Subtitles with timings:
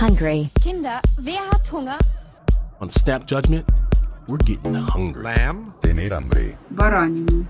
[0.00, 0.46] Hungry.
[0.64, 1.98] Kinder, wer hat Hunger?
[2.80, 3.68] On Snap Judgment,
[4.28, 5.24] we're getting hungry.
[5.24, 5.74] Lamb.
[5.82, 6.56] Tener hambre.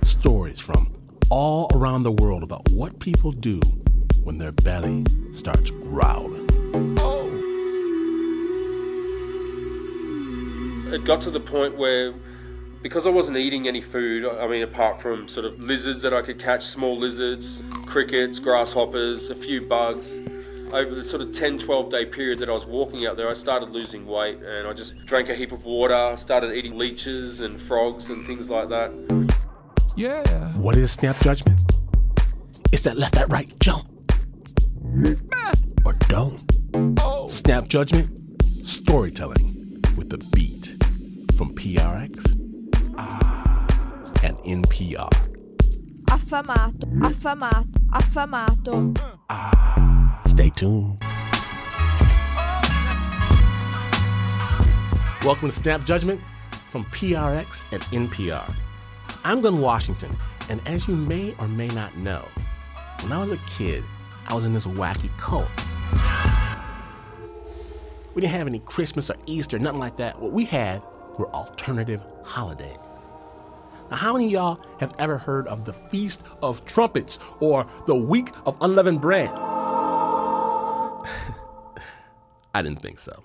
[0.03, 0.92] Stories from
[1.30, 3.60] all around the world about what people do
[4.24, 6.48] when their belly starts growling.
[6.98, 7.30] Oh.
[10.92, 12.12] It got to the point where,
[12.82, 16.20] because I wasn't eating any food, I mean, apart from sort of lizards that I
[16.20, 20.09] could catch, small lizards, crickets, grasshoppers, a few bugs
[20.73, 23.34] over the sort of 10 12 day period that I was walking out there, I
[23.34, 27.60] started losing weight and I just drank a heap of water, started eating leeches and
[27.62, 28.90] frogs and things like that.
[29.96, 30.22] Yeah.
[30.52, 31.60] What is Snap Judgment?
[32.72, 33.88] It's that left, that right jump.
[35.84, 36.40] Or don't.
[37.00, 37.26] Oh.
[37.28, 38.10] Snap Judgment,
[38.64, 40.76] storytelling with the beat
[41.37, 42.37] from PRX
[44.23, 45.10] and NPR.
[46.04, 49.99] Affamato, affamato, affamato.
[50.27, 51.02] Stay tuned.
[55.24, 56.21] Welcome to Snap Judgment
[56.68, 58.54] from PRX and NPR.
[59.24, 60.16] I'm Glynn Washington,
[60.49, 62.24] and as you may or may not know,
[63.02, 63.85] when I was a kid,
[64.29, 65.49] I was in this wacky cult.
[68.15, 70.21] We didn't have any Christmas or Easter, nothing like that.
[70.21, 70.83] What we had
[71.19, 72.79] were alternative holidays.
[73.91, 77.95] Now, how many of y'all have ever heard of the Feast of Trumpets or the
[77.95, 79.31] Week of Unleavened Bread?
[82.55, 83.25] I didn't think so.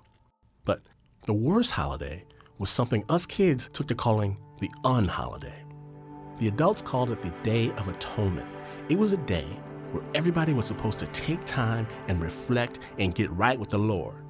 [0.65, 0.81] But
[1.25, 2.23] the worst holiday
[2.57, 5.63] was something us kids took to calling the unholiday.
[6.39, 8.47] The adults called it the Day of Atonement.
[8.89, 9.47] It was a day
[9.91, 14.25] where everybody was supposed to take time and reflect and get right with the Lord.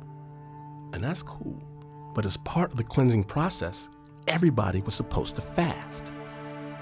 [0.93, 1.61] And that's cool.
[2.13, 3.89] But as part of the cleansing process,
[4.27, 6.13] everybody was supposed to fast.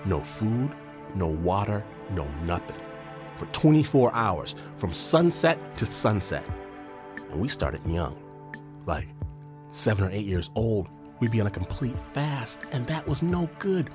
[0.06, 0.76] No food,
[1.16, 2.80] no water, no nothing.
[3.38, 6.46] For 24 hours, from sunset to sunset.
[7.32, 8.18] And we started young.
[8.86, 9.08] Like
[9.70, 13.50] seven or eight years old, we'd be on a complete fast, and that was no
[13.60, 13.90] good.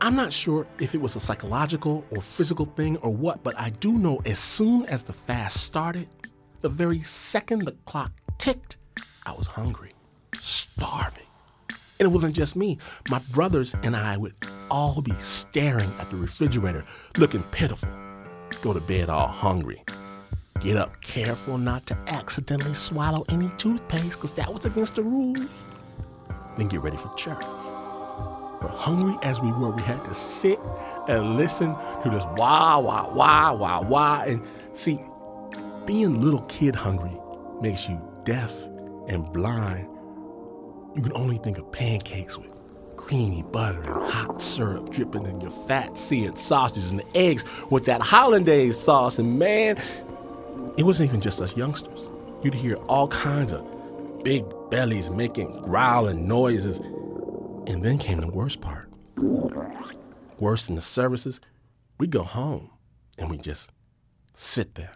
[0.00, 3.70] I'm not sure if it was a psychological or physical thing or what, but I
[3.70, 6.08] do know as soon as the fast started,
[6.60, 8.76] the very second the clock ticked,
[9.24, 9.92] I was hungry,
[10.34, 11.22] starving.
[11.98, 12.78] And it wasn't just me.
[13.08, 14.34] My brothers and I would
[14.70, 16.84] all be staring at the refrigerator,
[17.16, 17.88] looking pitiful.
[18.62, 19.84] Go to bed all hungry.
[20.60, 25.46] Get up careful not to accidentally swallow any toothpaste, because that was against the rules.
[26.56, 27.44] Then get ready for church.
[28.60, 30.58] But hungry as we were, we had to sit
[31.08, 34.22] and listen to this wah, wah, wah, wah, wah.
[34.22, 34.42] And
[34.72, 34.98] see,
[35.84, 37.16] being little kid hungry
[37.60, 38.52] makes you deaf
[39.06, 39.86] and blind.
[40.96, 42.50] You can only think of pancakes with
[43.06, 48.00] creamy butter and hot syrup dripping in your fat seared sausages and eggs with that
[48.00, 49.20] hollandaise sauce.
[49.20, 49.80] And man,
[50.76, 52.00] it wasn't even just us youngsters.
[52.42, 53.62] You'd hear all kinds of
[54.24, 56.78] big bellies making growling noises.
[57.68, 58.90] And then came the worst part.
[60.40, 61.40] Worse than the services,
[61.98, 62.70] we go home
[63.18, 63.70] and we just
[64.34, 64.92] sit there.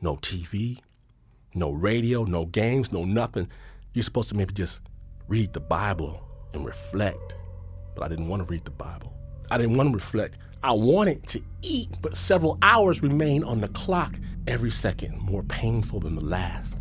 [0.00, 0.80] No TV,
[1.54, 3.48] no radio, no games, no nothing.
[3.94, 4.80] You're supposed to maybe just
[5.28, 6.27] read the Bible
[6.58, 7.36] and reflect.
[7.94, 9.12] But I didn't want to read the Bible.
[9.50, 10.36] I didn't want to reflect.
[10.62, 14.14] I wanted to eat, but several hours remained on the clock,
[14.46, 16.76] every second more painful than the last.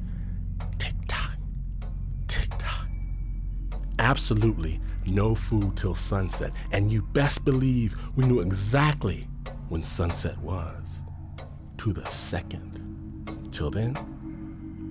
[0.80, 1.38] Tick tock,
[2.28, 2.88] tick tock.
[4.00, 9.28] Absolutely no food till sunset, and you best believe we knew exactly
[9.70, 11.02] when sunset was.
[11.80, 12.74] To the second.
[13.52, 13.96] Till then,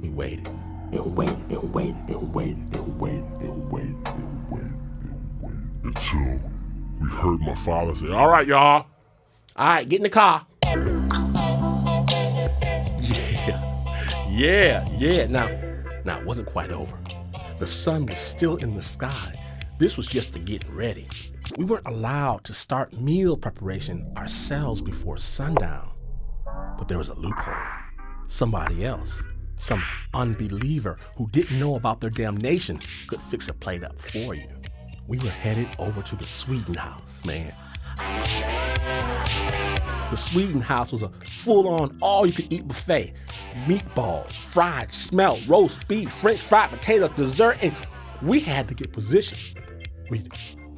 [0.00, 0.48] we waited.
[0.92, 4.75] And waited, and waited, and waited, and waited, and waited, and waited,
[6.14, 6.40] waited.
[6.40, 6.50] Until
[7.00, 8.86] we heard my father say, All right, y'all.
[9.56, 10.46] All right, get in the car.
[13.00, 15.26] Yeah, yeah, yeah.
[15.26, 15.48] Now,
[16.04, 16.98] now it wasn't quite over.
[17.58, 19.40] The sun was still in the sky.
[19.78, 21.08] This was just to get ready.
[21.56, 25.90] We weren't allowed to start meal preparation ourselves before sundown.
[26.78, 27.54] But there was a loophole.
[28.26, 29.22] Somebody else,
[29.56, 34.48] some unbeliever who didn't know about their damnation, could fix a plate up for you.
[35.08, 37.52] We were headed over to the Sweden house, man.
[40.10, 43.12] The Sweden house was a full on all you could eat buffet
[43.66, 47.74] meatballs, fried, smelt, roast beef, french fried potatoes, dessert, and
[48.22, 49.60] we had to get positioned.
[50.10, 50.32] We'd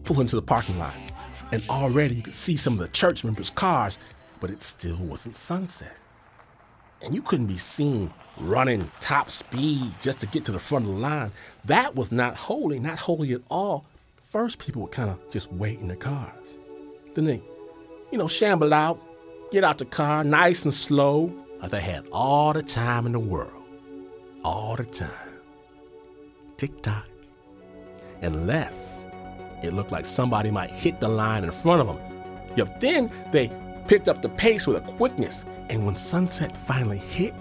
[0.05, 0.95] pull into the parking lot,
[1.51, 3.99] and already you could see some of the church members' cars,
[4.41, 5.97] but it still wasn't sunset.
[7.01, 10.93] And you couldn't be seen running top speed just to get to the front of
[10.93, 11.33] the line.
[11.65, 13.87] That was not holy, not holy at all.
[14.29, 16.59] First, people would kind of just wait in their cars.
[17.15, 17.43] Then they,
[18.13, 19.01] you know, shamble out,
[19.51, 21.33] get out the car nice and slow,
[21.63, 23.55] like they had all the time in the world.
[24.45, 25.11] all the time.
[26.59, 27.07] Tick tock.
[28.23, 29.03] Unless
[29.63, 31.99] it looked like somebody might hit the line in front of them.
[32.57, 33.51] Yep, then they
[33.87, 37.35] picked up the pace with a quickness, and when sunset finally hit,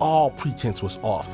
[0.00, 1.28] all pretense was off.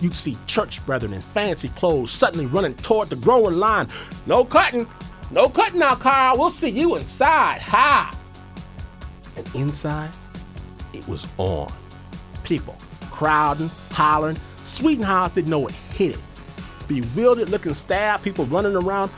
[0.00, 3.88] You'd see church brethren in fancy clothes suddenly running toward the grower line.
[4.26, 4.86] No cutting,
[5.30, 6.38] no cutting now, Carl.
[6.38, 7.60] We'll see you inside.
[7.62, 8.10] Ha!
[9.36, 10.10] And inside,
[10.92, 11.72] it was on.
[12.44, 12.76] People
[13.10, 14.36] crowding, hollering.
[14.64, 16.20] Sweden house didn't know what hit it.
[16.86, 19.10] Bewildered looking staff, people running around.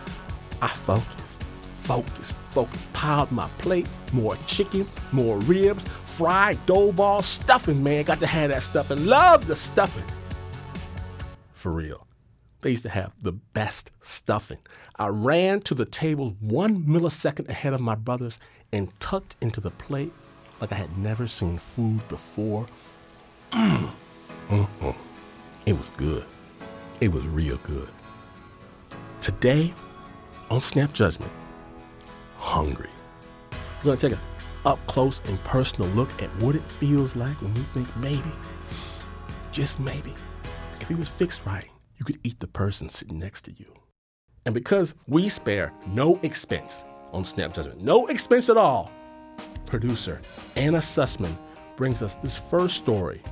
[0.62, 2.92] I focused, focused, focused.
[2.92, 8.04] Piled my plate, more chicken, more ribs, fried dough balls, stuffing, man.
[8.04, 9.04] Got to have that stuffing.
[9.06, 10.04] Love the stuffing.
[11.58, 12.06] For real.
[12.60, 14.58] They used to have the best stuffing.
[14.96, 18.38] I ran to the table one millisecond ahead of my brothers
[18.72, 20.12] and tucked into the plate
[20.60, 22.68] like I had never seen food before.
[23.50, 23.90] Mm.
[24.48, 24.90] Mm-hmm.
[25.66, 26.24] It was good.
[27.02, 27.90] It was real good.
[29.20, 29.74] Today,
[30.50, 31.32] on Snap Judgment,
[32.38, 32.88] hungry.
[33.52, 34.20] We're going to take a
[34.66, 38.32] up close and personal look at what it feels like when we think maybe,
[39.52, 40.14] just maybe,
[40.80, 43.72] if he was fixed right, you could eat the person sitting next to you.
[44.46, 46.82] And because we spare no expense
[47.12, 48.90] on Snap Judgment, no expense at all,
[49.66, 50.20] producer
[50.56, 51.36] Anna Sussman
[51.76, 53.22] brings us this first story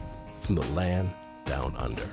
[0.40, 1.10] from the land
[1.44, 2.08] down under.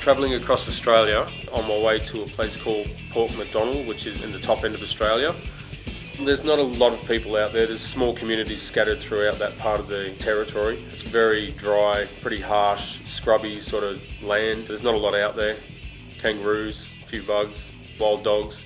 [0.00, 4.32] Travelling across Australia on my way to a place called Port Macdonnell, which is in
[4.32, 5.34] the top end of Australia.
[6.20, 7.66] There's not a lot of people out there.
[7.66, 10.84] There's small communities scattered throughout that part of the territory.
[10.92, 14.64] It's very dry, pretty harsh, scrubby sort of land.
[14.64, 15.56] There's not a lot out there.
[16.20, 17.58] Kangaroos, a few bugs,
[18.00, 18.58] wild dogs.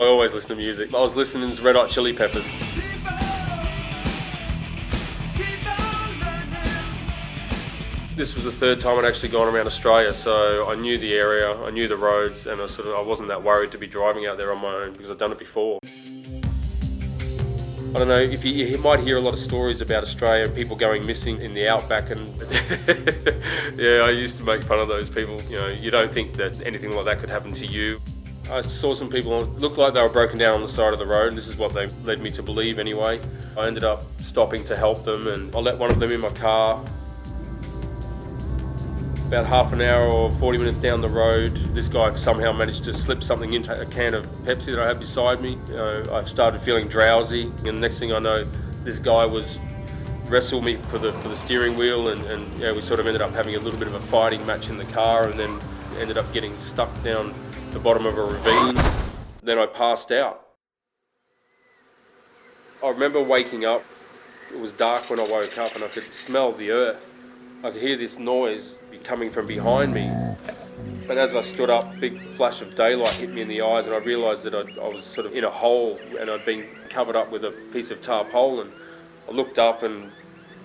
[0.00, 0.92] I always listen to music.
[0.92, 2.44] I was listening to Red Hot Chili Peppers.
[8.18, 11.54] This was the third time I'd actually gone around Australia, so I knew the area,
[11.62, 14.26] I knew the roads, and I sort of I wasn't that worried to be driving
[14.26, 15.78] out there on my own because I'd done it before.
[15.84, 16.42] I
[17.92, 20.74] don't know if you, you might hear a lot of stories about Australia and people
[20.74, 22.36] going missing in the outback, and
[23.78, 25.40] yeah, I used to make fun of those people.
[25.42, 28.00] You know, you don't think that anything like that could happen to you.
[28.50, 31.06] I saw some people look like they were broken down on the side of the
[31.06, 31.36] road.
[31.36, 33.20] This is what they led me to believe anyway.
[33.56, 36.30] I ended up stopping to help them, and I let one of them in my
[36.30, 36.84] car
[39.28, 42.94] about half an hour or 40 minutes down the road, this guy somehow managed to
[42.94, 45.58] slip something into a can of Pepsi that I had beside me.
[45.68, 48.46] You know, I started feeling drowsy, and the next thing I know,
[48.84, 49.58] this guy was
[50.28, 53.20] wrestled me for the for the steering wheel, and, and yeah, we sort of ended
[53.20, 55.60] up having a little bit of a fighting match in the car, and then
[55.98, 57.34] ended up getting stuck down
[57.72, 58.78] the bottom of a ravine.
[59.42, 60.46] Then I passed out.
[62.82, 63.82] I remember waking up.
[64.50, 67.02] It was dark when I woke up, and I could smell the earth.
[67.62, 70.10] I could hear this noise coming from behind me.
[71.06, 73.94] But as I stood up, big flash of daylight hit me in the eyes, and
[73.94, 77.16] I realised that I'd, I was sort of in a hole and I'd been covered
[77.16, 78.72] up with a piece of tarpaulin.
[79.26, 80.12] I looked up and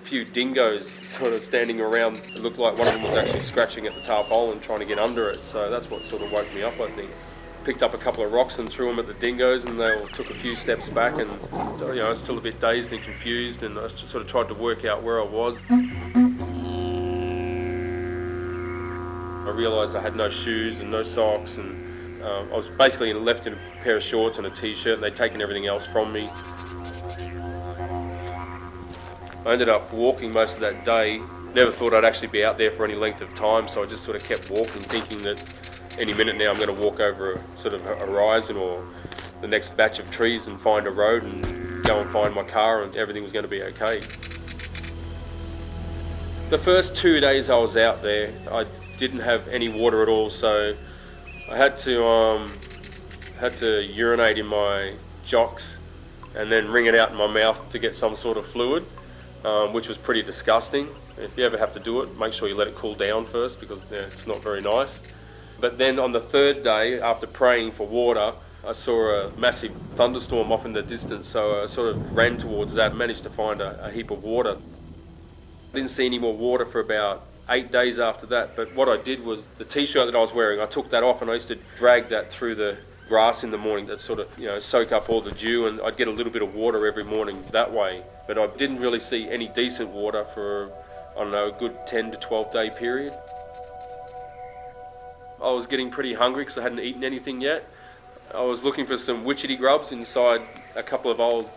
[0.04, 2.18] a few dingoes sort of standing around.
[2.18, 5.00] It looked like one of them was actually scratching at the tarpaulin, trying to get
[5.00, 5.40] under it.
[5.50, 7.10] So that's what sort of woke me up, I think.
[7.64, 10.08] Picked up a couple of rocks and threw them at the dingoes, and they all
[10.10, 11.14] took a few steps back.
[11.14, 11.32] And
[11.80, 14.50] you know, I was still a bit dazed and confused, and I sort of tried
[14.50, 15.58] to work out where I was.
[19.46, 23.46] I realised I had no shoes and no socks, and uh, I was basically left
[23.46, 26.30] in a pair of shorts and a t-shirt, and they'd taken everything else from me.
[29.46, 31.22] I ended up walking most of that day.
[31.54, 34.06] Never thought I'd actually be out there for any length of time, so I just
[34.06, 35.38] sort of kept walking, thinking that
[36.00, 38.88] any minute now I'm going to walk over a sort of a horizon or
[39.42, 42.84] the next batch of trees and find a road and go and find my car,
[42.84, 44.04] and everything was going to be okay.
[46.50, 48.66] The first two days I was out there, I
[48.98, 50.76] didn't have any water at all, so
[51.50, 52.60] I had to um,
[53.40, 54.96] had to urinate in my
[55.26, 55.64] jocks
[56.36, 58.86] and then wring it out in my mouth to get some sort of fluid,
[59.44, 60.88] um, which was pretty disgusting.
[61.18, 63.60] If you ever have to do it, make sure you let it cool down first
[63.60, 64.92] because yeah, it's not very nice.
[65.60, 68.34] But then on the third day, after praying for water,
[68.66, 72.74] I saw a massive thunderstorm off in the distance, so I sort of ran towards
[72.74, 74.58] that, managed to find a, a heap of water.
[75.72, 78.56] I didn't see any more water for about eight days after that.
[78.56, 81.22] But what I did was the t-shirt that I was wearing, I took that off
[81.22, 82.78] and I used to drag that through the
[83.10, 85.82] grass in the morning that sort of you know soak up all the dew and
[85.82, 89.02] I'd get a little bit of water every morning that way but I didn't really
[89.02, 90.72] see any decent water for
[91.18, 93.14] I don't know a good 10 to 12 day period
[95.44, 97.66] I was getting pretty hungry because I hadn't eaten anything yet
[98.34, 100.42] I was looking for some witchetty grubs inside
[100.76, 101.50] a couple of old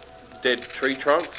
[0.42, 1.30] dead tree trunks.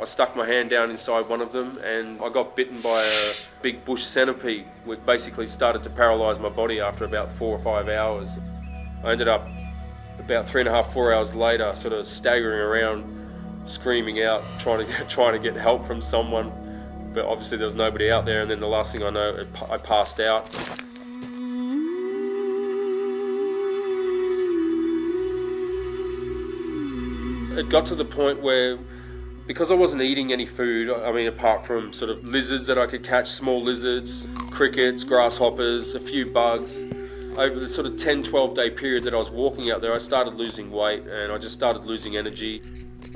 [0.00, 3.32] I stuck my hand down inside one of them and I got bitten by a
[3.62, 7.88] big bush centipede, which basically started to paralyse my body after about four or five
[7.88, 8.28] hours.
[9.04, 9.46] I ended up
[10.18, 14.84] about three and a half, four hours later, sort of staggering around, screaming out, trying
[14.84, 16.52] to get, trying to get help from someone.
[17.14, 19.78] But obviously there was nobody out there, and then the last thing I know, I
[19.78, 20.52] passed out.
[27.56, 28.78] It got to the point where
[29.46, 32.86] because I wasn't eating any food, I mean, apart from sort of lizards that I
[32.86, 36.72] could catch, small lizards, crickets, grasshoppers, a few bugs,
[37.36, 39.98] over the sort of 10 12 day period that I was walking out there, I
[39.98, 42.62] started losing weight and I just started losing energy.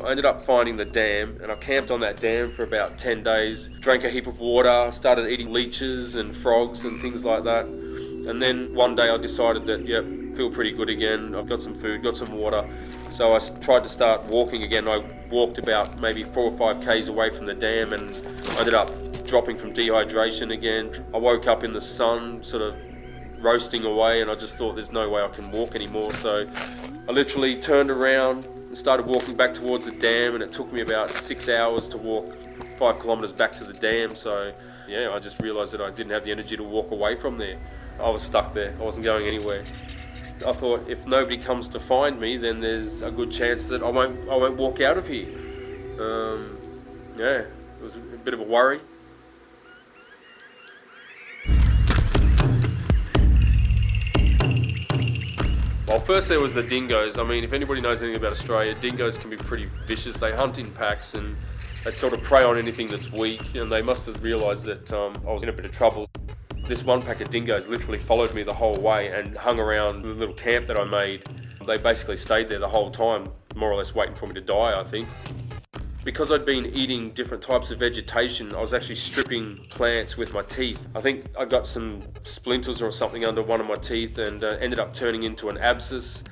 [0.04, 3.22] I ended up finding the dam and I camped on that dam for about 10
[3.22, 7.66] days, drank a heap of water, started eating leeches and frogs and things like that.
[8.28, 10.04] And then one day I decided that, yep,
[10.36, 11.34] feel pretty good again.
[11.34, 12.68] I've got some food, got some water.
[13.14, 14.86] So I tried to start walking again.
[14.86, 18.14] I walked about maybe four or five k's away from the dam and
[18.58, 18.90] ended up
[19.26, 21.06] dropping from dehydration again.
[21.14, 22.76] I woke up in the sun, sort of
[23.40, 26.12] roasting away, and I just thought there's no way I can walk anymore.
[26.16, 26.46] So
[27.08, 30.82] I literally turned around and started walking back towards the dam, and it took me
[30.82, 32.36] about six hours to walk
[32.78, 34.14] five kilometres back to the dam.
[34.14, 34.52] So
[34.86, 37.58] yeah, I just realised that I didn't have the energy to walk away from there.
[38.00, 38.74] I was stuck there.
[38.78, 39.64] I wasn't going anywhere.
[40.46, 43.90] I thought if nobody comes to find me, then there's a good chance that I
[43.90, 45.26] won't I won't walk out of here.
[45.98, 46.56] Um,
[47.16, 48.80] yeah, it was a bit of a worry.
[55.88, 57.18] Well, first there was the dingoes.
[57.18, 60.16] I mean, if anybody knows anything about Australia, dingoes can be pretty vicious.
[60.18, 61.34] They hunt in packs and
[61.84, 63.54] they sort of prey on anything that's weak.
[63.54, 66.07] And they must have realised that um, I was in a bit of trouble
[66.68, 70.08] this one pack of dingoes literally followed me the whole way and hung around the
[70.08, 71.24] little camp that I made.
[71.66, 74.78] They basically stayed there the whole time, more or less waiting for me to die,
[74.78, 75.08] I think.
[76.04, 80.42] Because I'd been eating different types of vegetation, I was actually stripping plants with my
[80.42, 80.78] teeth.
[80.94, 84.58] I think I got some splinters or something under one of my teeth and uh,
[84.60, 86.22] ended up turning into an abscess.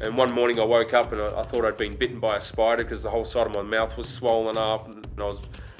[0.00, 2.40] And one morning I woke up and I, I thought I'd been bitten by a
[2.42, 5.38] spider because the whole side of my mouth was swollen up and I was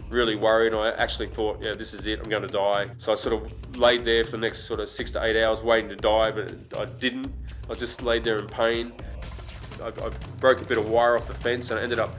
[0.09, 0.75] really worried.
[0.75, 2.21] I actually thought, yeah, this is it.
[2.21, 2.91] I'm going to die.
[2.99, 5.61] So I sort of laid there for the next sort of six to eight hours
[5.63, 7.33] waiting to die, but I didn't.
[7.69, 8.93] I just laid there in pain.
[9.83, 12.19] I, I broke a bit of wire off the fence and I ended up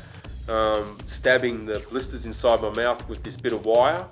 [0.49, 4.05] um, stabbing the blisters inside my mouth with this bit of wire.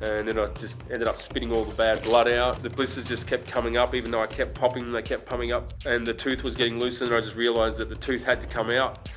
[0.00, 2.62] And then I just ended up spitting all the bad blood out.
[2.62, 5.50] The blisters just kept coming up, even though I kept popping them, they kept coming
[5.50, 5.72] up.
[5.86, 8.46] And the tooth was getting looser, and I just realised that the tooth had to
[8.46, 9.08] come out.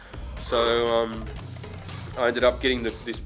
[0.49, 1.23] So um,
[2.17, 3.17] I ended up getting the, this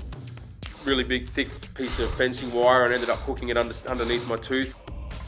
[0.86, 4.38] really big, thick piece of fencing wire and ended up hooking it under, underneath my
[4.38, 4.74] tooth.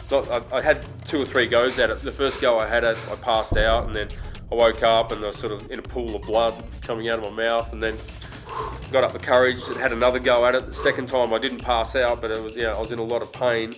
[0.10, 2.02] Not, I, I, had two or three goes at it.
[2.02, 4.08] The first go I had it, I passed out, and then
[4.52, 7.20] I woke up and I was sort of in a pool of blood coming out
[7.20, 7.98] of my mouth, and then
[8.92, 10.66] got up the courage and had another go at it.
[10.66, 13.22] The second time I didn't pass out, but it was I was in a lot
[13.22, 13.74] of pain.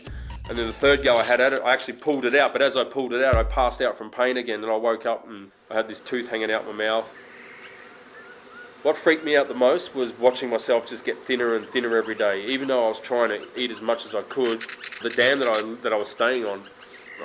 [0.49, 2.63] And then the third go I had at it, I actually pulled it out, but
[2.63, 5.27] as I pulled it out, I passed out from pain again, and I woke up
[5.27, 7.05] and I had this tooth hanging out my mouth.
[8.81, 12.15] What freaked me out the most was watching myself just get thinner and thinner every
[12.15, 12.45] day.
[12.45, 14.63] Even though I was trying to eat as much as I could,
[15.01, 16.63] the dam that I that I was staying on,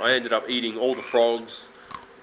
[0.00, 1.52] I ended up eating all the frogs,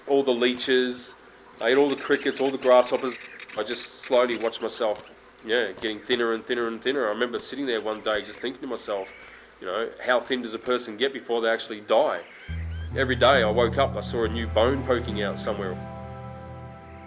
[0.06, 1.14] all the leeches,
[1.62, 3.14] I ate all the crickets, all the grasshoppers.
[3.56, 5.02] I just slowly watched myself,
[5.46, 7.06] yeah, getting thinner and thinner and thinner.
[7.06, 9.08] I remember sitting there one day just thinking to myself,
[9.60, 12.20] you know, how thin does a person get before they actually die?
[12.94, 15.74] Every day I woke up, I saw a new bone poking out somewhere.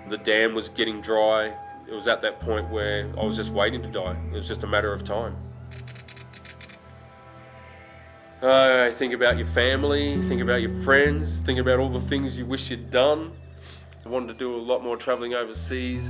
[0.09, 1.53] The dam was getting dry,
[1.87, 4.15] it was at that point where I was just waiting to die.
[4.31, 5.35] It was just a matter of time.
[8.41, 12.45] Uh, think about your family, think about your friends, think about all the things you
[12.45, 13.31] wish you'd done.
[14.05, 16.03] I wanted to do a lot more travelling overseas.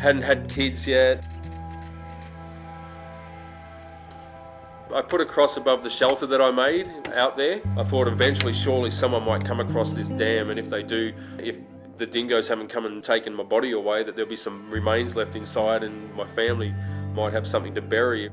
[0.00, 1.22] Hadn't had kids yet.
[4.94, 7.60] I put a cross above the shelter that I made out there.
[7.76, 11.56] I thought eventually, surely someone might come across this dam, and if they do, if
[11.98, 15.36] the dingoes haven't come and taken my body away, that there'll be some remains left
[15.36, 16.72] inside and my family
[17.14, 18.30] might have something to bury.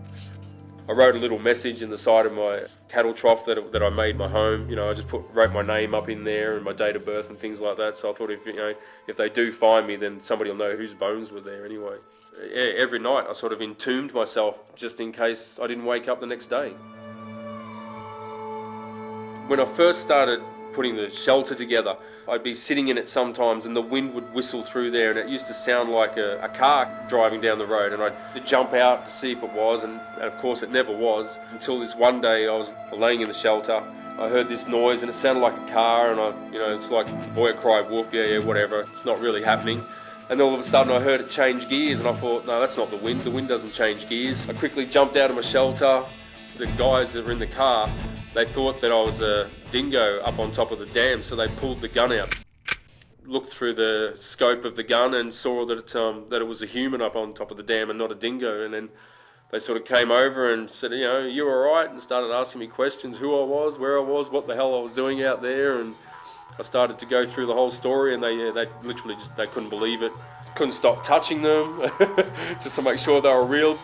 [0.88, 3.90] I wrote a little message in the side of my cattle trough that, that I
[3.90, 4.70] made my home.
[4.70, 7.04] You know, I just put wrote my name up in there and my date of
[7.04, 7.98] birth and things like that.
[7.98, 8.74] So I thought if you know
[9.08, 11.98] if they do find me, then somebody will know whose bones were there anyway.
[12.54, 16.28] Every night I sort of entombed myself just in case I didn't wake up the
[16.28, 16.70] next day.
[19.48, 20.40] When I first started
[20.76, 21.96] putting the shelter together.
[22.28, 25.28] I'd be sitting in it sometimes and the wind would whistle through there and it
[25.28, 29.08] used to sound like a, a car driving down the road and I'd jump out
[29.08, 32.22] to see if it was and, and of course it never was until this one
[32.22, 33.84] day I was laying in the shelter
[34.18, 36.88] I heard this noise and it sounded like a car, and I, you know, it's
[36.88, 38.88] like boy cried wolf, yeah, yeah, whatever.
[38.96, 39.84] It's not really happening.
[40.30, 42.78] And all of a sudden I heard it change gears, and I thought, no, that's
[42.78, 43.26] not the wind.
[43.26, 44.40] The wind doesn't change gears.
[44.48, 46.06] I quickly jumped out of my shelter.
[46.58, 47.92] The guys that were in the car,
[48.36, 51.48] they thought that I was a dingo up on top of the dam, so they
[51.48, 52.36] pulled the gun out.
[53.26, 56.62] Looked through the scope of the gun and saw that it, um, that it was
[56.62, 58.66] a human up on top of the dam and not a dingo.
[58.66, 58.90] And then
[59.52, 61.90] they sort of came over and said, you know, you all right?
[61.90, 64.82] And started asking me questions, who I was, where I was, what the hell I
[64.82, 65.96] was doing out there, and
[66.60, 69.48] I started to go through the whole story, and they yeah, they literally just they
[69.48, 70.12] couldn't believe it,
[70.56, 71.82] couldn't stop touching them,
[72.62, 73.80] just to make sure they were real.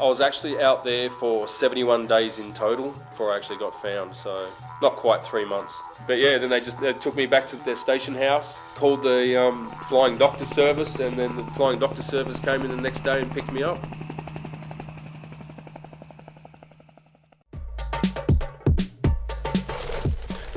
[0.00, 4.16] I was actually out there for 71 days in total before I actually got found,
[4.16, 4.48] so
[4.80, 5.74] not quite three months.
[6.06, 9.38] But yeah, then they just they took me back to their station house, called the
[9.38, 13.20] um, flying doctor service, and then the flying doctor service came in the next day
[13.20, 13.78] and picked me up.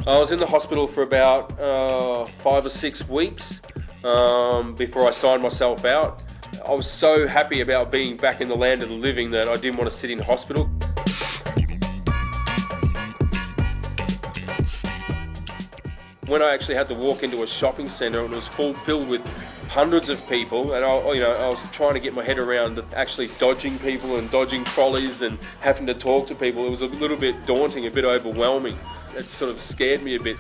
[0.07, 3.59] I was in the hospital for about uh, five or six weeks
[4.05, 6.22] um, before I signed myself out.
[6.65, 9.55] I was so happy about being back in the land of the living that I
[9.55, 10.69] didn't want to sit in hospital.
[16.27, 19.25] When I actually had to walk into a shopping centre it was full filled with
[19.67, 22.81] hundreds of people, and I, you know, I was trying to get my head around
[22.95, 26.65] actually dodging people and dodging trolleys and having to talk to people.
[26.65, 28.77] It was a little bit daunting, a bit overwhelming.
[29.17, 30.37] It sort of scared me a bit.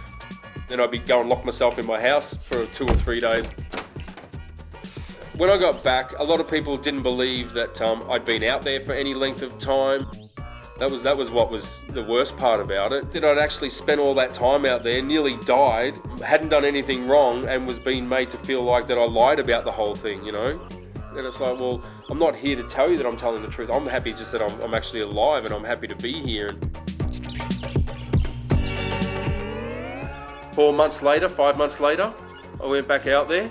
[0.69, 3.45] Then I'd be go and lock myself in my house for two or three days.
[5.37, 8.61] When I got back, a lot of people didn't believe that um, I'd been out
[8.61, 10.05] there for any length of time.
[10.77, 13.11] That was that was what was the worst part about it.
[13.13, 17.47] That I'd actually spent all that time out there, nearly died, hadn't done anything wrong,
[17.47, 20.23] and was being made to feel like that I lied about the whole thing.
[20.23, 20.67] You know,
[21.17, 23.71] and it's like, well, I'm not here to tell you that I'm telling the truth.
[23.71, 26.51] I'm happy just that I'm, I'm actually alive and I'm happy to be here.
[30.53, 32.13] Four months later, five months later,
[32.61, 33.49] I went back out there,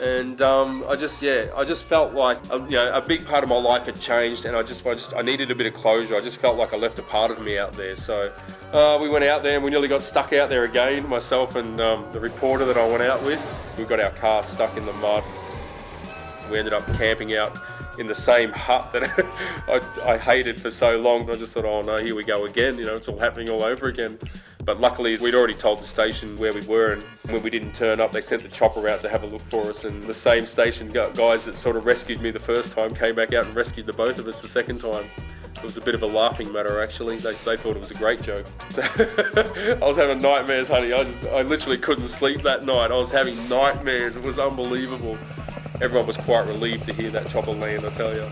[0.00, 3.42] and um, I just, yeah, I just felt like, um, you know, a big part
[3.42, 5.74] of my life had changed, and I just, I just, I needed a bit of
[5.74, 6.16] closure.
[6.16, 7.96] I just felt like I left a part of me out there.
[7.96, 8.32] So
[8.72, 11.06] uh, we went out there, and we nearly got stuck out there again.
[11.06, 13.40] Myself and um, the reporter that I went out with,
[13.76, 15.22] we got our car stuck in the mud.
[16.50, 17.58] We ended up camping out
[17.98, 19.02] in the same hut that
[19.68, 21.30] I, I hated for so long.
[21.30, 22.78] I just thought, oh no, here we go again.
[22.78, 24.18] You know, it's all happening all over again.
[24.64, 28.00] But luckily, we'd already told the station where we were, and when we didn't turn
[28.00, 29.84] up, they sent the chopper out to have a look for us.
[29.84, 33.32] And the same station guys that sort of rescued me the first time came back
[33.32, 35.06] out and rescued the both of us the second time.
[35.56, 37.16] It was a bit of a laughing matter, actually.
[37.18, 38.46] They, they thought it was a great joke.
[38.78, 40.92] I was having nightmares, honey.
[40.92, 42.90] I just, I literally couldn't sleep that night.
[42.90, 44.16] I was having nightmares.
[44.16, 45.18] It was unbelievable.
[45.82, 48.30] Everyone was quite relieved to hear that chopper land, I tell you.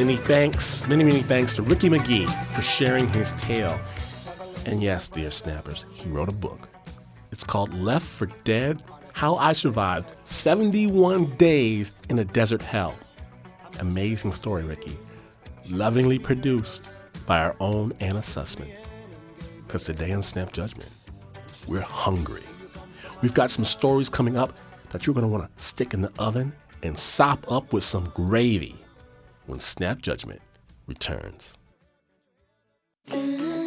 [0.00, 3.78] Many thanks, many, many thanks to Ricky Megee for sharing his tale.
[4.64, 6.70] And yes, dear snappers, he wrote a book.
[7.30, 8.82] It's called Left for Dead
[9.12, 12.96] How I Survived 71 Days in a Desert Hell.
[13.78, 14.96] Amazing story, Ricky.
[15.70, 16.88] Lovingly produced
[17.26, 18.72] by our own Anna Sussman.
[19.66, 20.90] Because today on Snap Judgment,
[21.68, 22.42] we're hungry.
[23.20, 24.54] We've got some stories coming up
[24.92, 28.10] that you're going to want to stick in the oven and sop up with some
[28.14, 28.80] gravy
[29.50, 30.40] when Snap Judgment
[30.86, 31.56] returns.
[33.08, 33.59] Mm-hmm.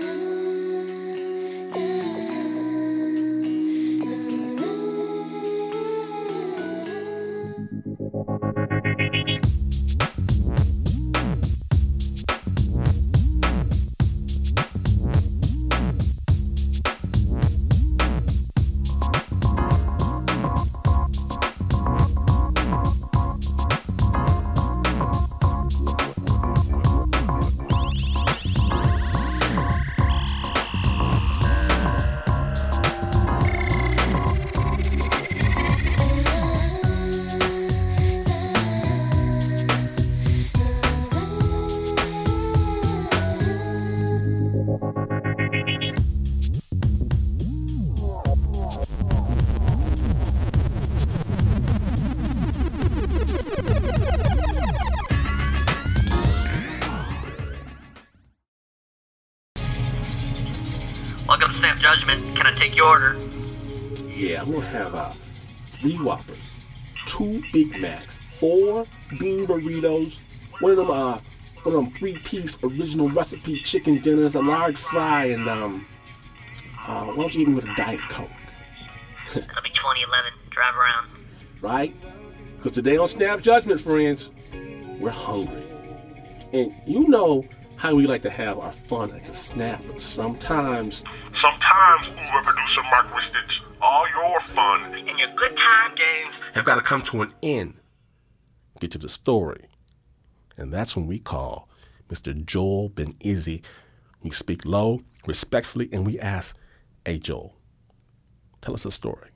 [64.44, 65.14] I'm gonna have uh,
[65.72, 66.52] three Whoppers,
[67.06, 68.86] two Big Macs, four
[69.18, 70.18] bean burritos,
[70.60, 71.20] one of them uh,
[71.64, 75.88] one of them three-piece original recipe chicken dinners, a large fry, and um,
[76.86, 78.30] uh, why don't you eat me with a diet coke?
[79.34, 80.34] That'll be 2011.
[80.50, 81.08] Drive around.
[81.62, 81.96] Right?
[82.58, 84.32] Because today on Snap Judgment, friends,
[85.00, 85.64] we're hungry.
[86.52, 87.46] And you know
[87.84, 91.04] how we like to have our fun at the snap, but sometimes
[91.42, 96.42] Sometimes, Uber producer Mark Ristich, all your fun And your good time games.
[96.54, 97.74] have got to come to an end.
[98.80, 99.66] Get to the story.
[100.56, 101.68] And that's when we call
[102.08, 102.34] Mr.
[102.46, 103.62] Joel Ben Izzy.
[104.22, 106.56] We speak low, respectfully, and we ask,
[107.06, 107.54] Hey, Joel,
[108.62, 109.32] tell us a story.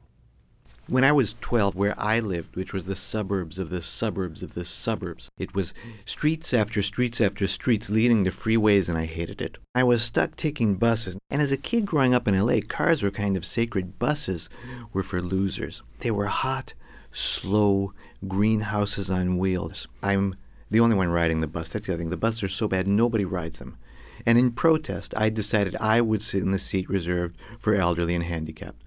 [0.90, 4.54] When I was 12, where I lived, which was the suburbs of the suburbs of
[4.54, 5.74] the suburbs, it was
[6.06, 9.58] streets after streets after streets leading to freeways, and I hated it.
[9.76, 13.12] I was stuck taking buses, and as a kid growing up in LA, cars were
[13.12, 14.00] kind of sacred.
[14.00, 14.48] Buses
[14.94, 15.82] were for losers.
[16.00, 16.74] They were hot,
[17.12, 17.92] slow
[18.26, 19.90] greenhouses on wheels.
[20.02, 20.36] I'm
[20.72, 21.74] the only one riding the bus.
[21.74, 22.12] That's the other thing.
[22.12, 23.78] The buses are so bad, nobody rides them.
[24.26, 28.24] And in protest, I decided I would sit in the seat reserved for elderly and
[28.24, 28.84] handicapped.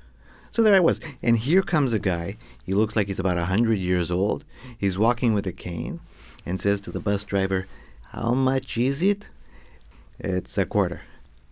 [0.51, 1.01] So there I was.
[1.23, 2.37] And here comes a guy.
[2.65, 4.45] He looks like he's about a 100 years old.
[4.77, 6.01] He's walking with a cane
[6.45, 7.67] and says to the bus driver,
[8.11, 9.29] How much is it?
[10.19, 11.03] It's a quarter.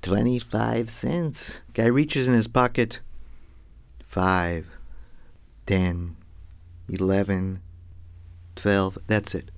[0.02, 1.54] 25 cents.
[1.74, 3.00] Guy reaches in his pocket.
[4.04, 4.66] Five,
[5.66, 6.16] ten,
[6.88, 7.61] eleven,
[8.56, 8.98] twelve.
[9.06, 9.50] That's it.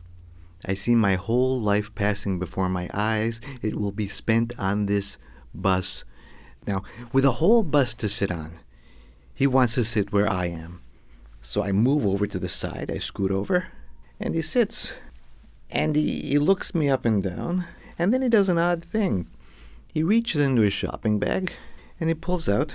[0.67, 3.41] I see my whole life passing before my eyes.
[3.63, 5.19] It will be spent on this
[5.55, 6.05] bus.
[6.67, 8.59] Now, with a whole bus to sit on,
[9.41, 10.83] he wants to sit where I am.
[11.41, 13.69] So I move over to the side, I scoot over,
[14.21, 14.93] and he sits.
[15.71, 17.65] And he, he looks me up and down,
[17.99, 19.29] and then he does an odd thing.
[19.95, 21.55] He reaches into his shopping bag
[21.99, 22.75] and he pulls out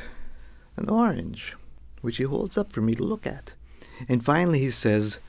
[0.75, 1.55] an orange,
[2.01, 3.53] which he holds up for me to look at.
[4.09, 5.19] And finally he says,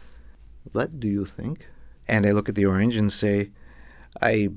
[0.72, 1.66] What do you think?
[2.08, 3.50] And I look at the orange and say,
[4.22, 4.48] I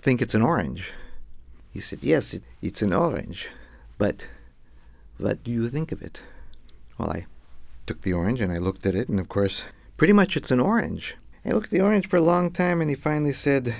[0.00, 0.92] think it's an orange.
[1.72, 3.48] He said, Yes, it, it's an orange.
[3.98, 4.28] But
[5.22, 6.20] what do you think of it?
[6.98, 7.26] Well, I
[7.86, 9.64] took the orange and I looked at it, and of course,
[9.96, 11.16] pretty much it's an orange.
[11.44, 13.74] I looked at the orange for a long time, and he finally said,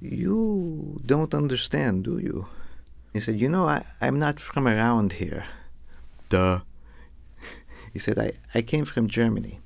[0.00, 2.46] You don't understand, do you?
[3.12, 5.44] He said, You know, I, I'm not from around here.
[6.28, 6.60] Duh.
[7.92, 9.60] He said, I, I came from Germany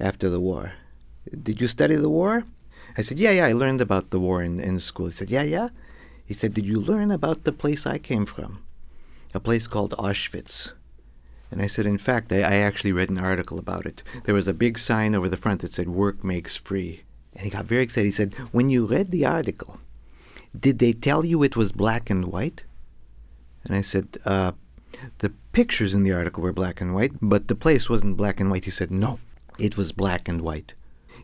[0.00, 0.72] after the war.
[1.42, 2.44] Did you study the war?
[2.98, 5.06] I said, Yeah, yeah, I learned about the war in, in school.
[5.06, 5.68] He said, Yeah, yeah.
[6.26, 8.64] He said, Did you learn about the place I came from?
[9.34, 10.72] A place called Auschwitz.
[11.50, 14.02] And I said, In fact, I, I actually read an article about it.
[14.24, 17.04] There was a big sign over the front that said, Work makes free.
[17.34, 18.06] And he got very excited.
[18.06, 19.80] He said, When you read the article,
[20.58, 22.64] did they tell you it was black and white?
[23.64, 24.52] And I said, uh,
[25.18, 28.50] the pictures in the article were black and white, but the place wasn't black and
[28.50, 28.64] white.
[28.64, 29.20] He said, no,
[29.58, 30.74] it was black and white.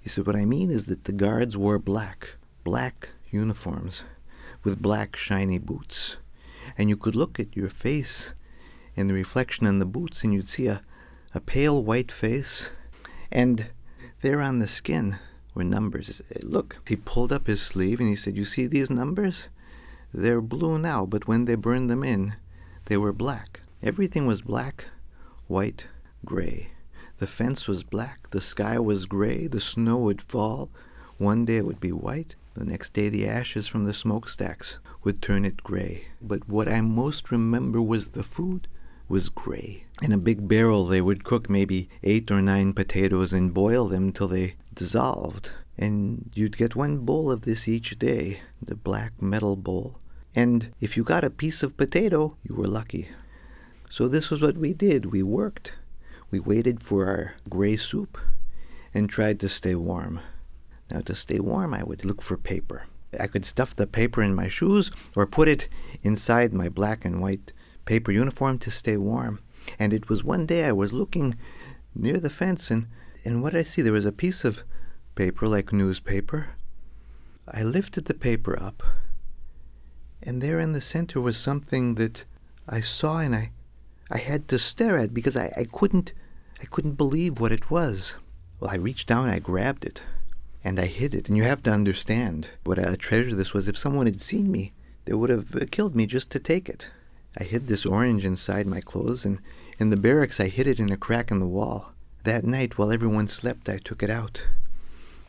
[0.01, 2.31] He said, what I mean is that the guards wore black,
[2.63, 4.03] black uniforms
[4.63, 6.17] with black shiny boots.
[6.77, 8.35] And you could look at your face
[8.95, 10.83] in the reflection in the boots and you'd see a,
[11.35, 12.71] a pale white face.
[13.31, 13.69] And
[14.23, 15.19] there on the skin
[15.55, 16.23] were numbers.
[16.43, 19.49] Look, he pulled up his sleeve and he said, You see these numbers?
[20.13, 22.37] They're blue now, but when they burned them in,
[22.87, 23.61] they were black.
[23.83, 24.87] Everything was black,
[25.47, 25.87] white,
[26.25, 26.71] gray.
[27.19, 30.71] The fence was black, the sky was gray, the snow would fall.
[31.19, 35.23] One day it would be white, the next day the ashes from the smokestacks would
[35.23, 36.05] turn it gray.
[36.21, 38.67] But what I most remember was the food
[39.09, 39.85] was gray.
[40.03, 44.11] In a big barrel they would cook maybe eight or nine potatoes and boil them
[44.11, 45.53] till they dissolved.
[45.79, 50.01] And you'd get one bowl of this each day, the black metal bowl.
[50.35, 53.09] And if you got a piece of potato, you were lucky.
[53.89, 55.13] So this was what we did.
[55.13, 55.73] We worked.
[56.33, 58.19] We waited for our gray soup
[58.93, 60.19] and tried to stay warm.
[60.91, 62.87] Now, to stay warm, I would look for paper.
[63.19, 65.69] I could stuff the paper in my shoes or put it
[66.03, 67.53] inside my black and white
[67.85, 69.41] paper uniform to stay warm.
[69.79, 71.37] And it was one day I was looking
[71.95, 72.87] near the fence, and,
[73.25, 73.83] and what did I see?
[73.83, 74.63] There was a piece of
[75.15, 76.51] paper, like newspaper.
[77.49, 78.83] I lifted the paper up,
[80.23, 82.25] and there in the center was something that
[82.69, 83.53] I saw and I,
[84.11, 86.13] I had to stare at because I, I couldn't
[86.61, 88.15] I couldn't believe what it was.
[88.59, 90.01] Well, I reached down, and I grabbed it,
[90.67, 91.29] and I hid it.
[91.29, 93.69] And you have to understand what a treasure this was.
[93.69, 94.73] If someone had seen me,
[95.05, 96.89] they would have uh, killed me just to take it.
[97.39, 99.39] I hid this orange inside my clothes, and
[99.79, 101.93] in the barracks I hid it in a crack in the wall.
[102.25, 104.43] That night, while everyone slept, I took it out.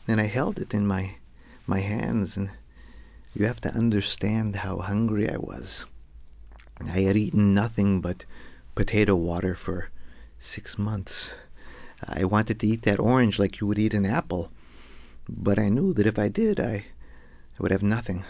[0.08, 1.18] And I held it in my
[1.68, 2.50] my hands, and
[3.36, 5.86] you have to understand how hungry I was.
[6.84, 8.26] I had eaten nothing but
[8.74, 9.92] potato water for
[10.40, 11.36] six months.
[12.04, 14.52] I wanted to eat that orange like you would eat an apple,
[15.30, 18.24] but I knew that if I did, I, I would have nothing.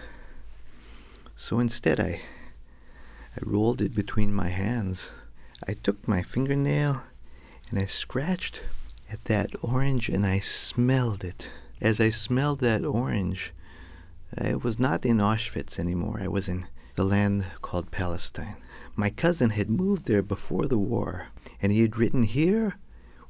[1.35, 2.21] So instead, I,
[3.35, 5.11] I rolled it between my hands.
[5.67, 7.03] I took my fingernail
[7.69, 8.61] and I scratched
[9.11, 11.49] at that orange and I smelled it.
[11.79, 13.53] As I smelled that orange,
[14.35, 16.19] I was not in Auschwitz anymore.
[16.21, 18.57] I was in the land called Palestine.
[18.95, 21.27] My cousin had moved there before the war,
[21.61, 22.77] and he had written, Here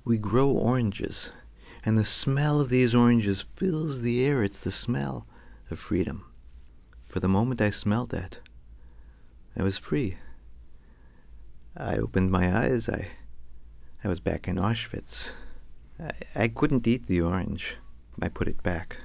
[0.06, 1.32] we grow oranges,
[1.86, 4.44] and the smell of these oranges fills the air.
[4.44, 5.26] It's the smell
[5.70, 6.26] of freedom.
[7.08, 8.40] For the moment I smelled that,
[9.58, 10.18] I was free.
[11.76, 12.90] I opened my eyes.
[12.90, 13.10] I,
[14.04, 15.32] I was back in Auschwitz.
[16.00, 17.78] I, I couldn't eat the orange.
[18.22, 18.98] I put it back.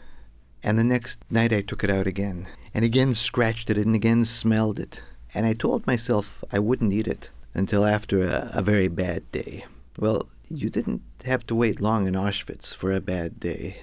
[0.62, 4.24] And the next night I took it out again, and again scratched it, and again
[4.24, 5.02] smelled it.
[5.35, 9.64] And I told myself I wouldn't eat it until after a, a very bad day.
[9.98, 13.82] Well, you didn't have to wait long in Auschwitz for a bad day.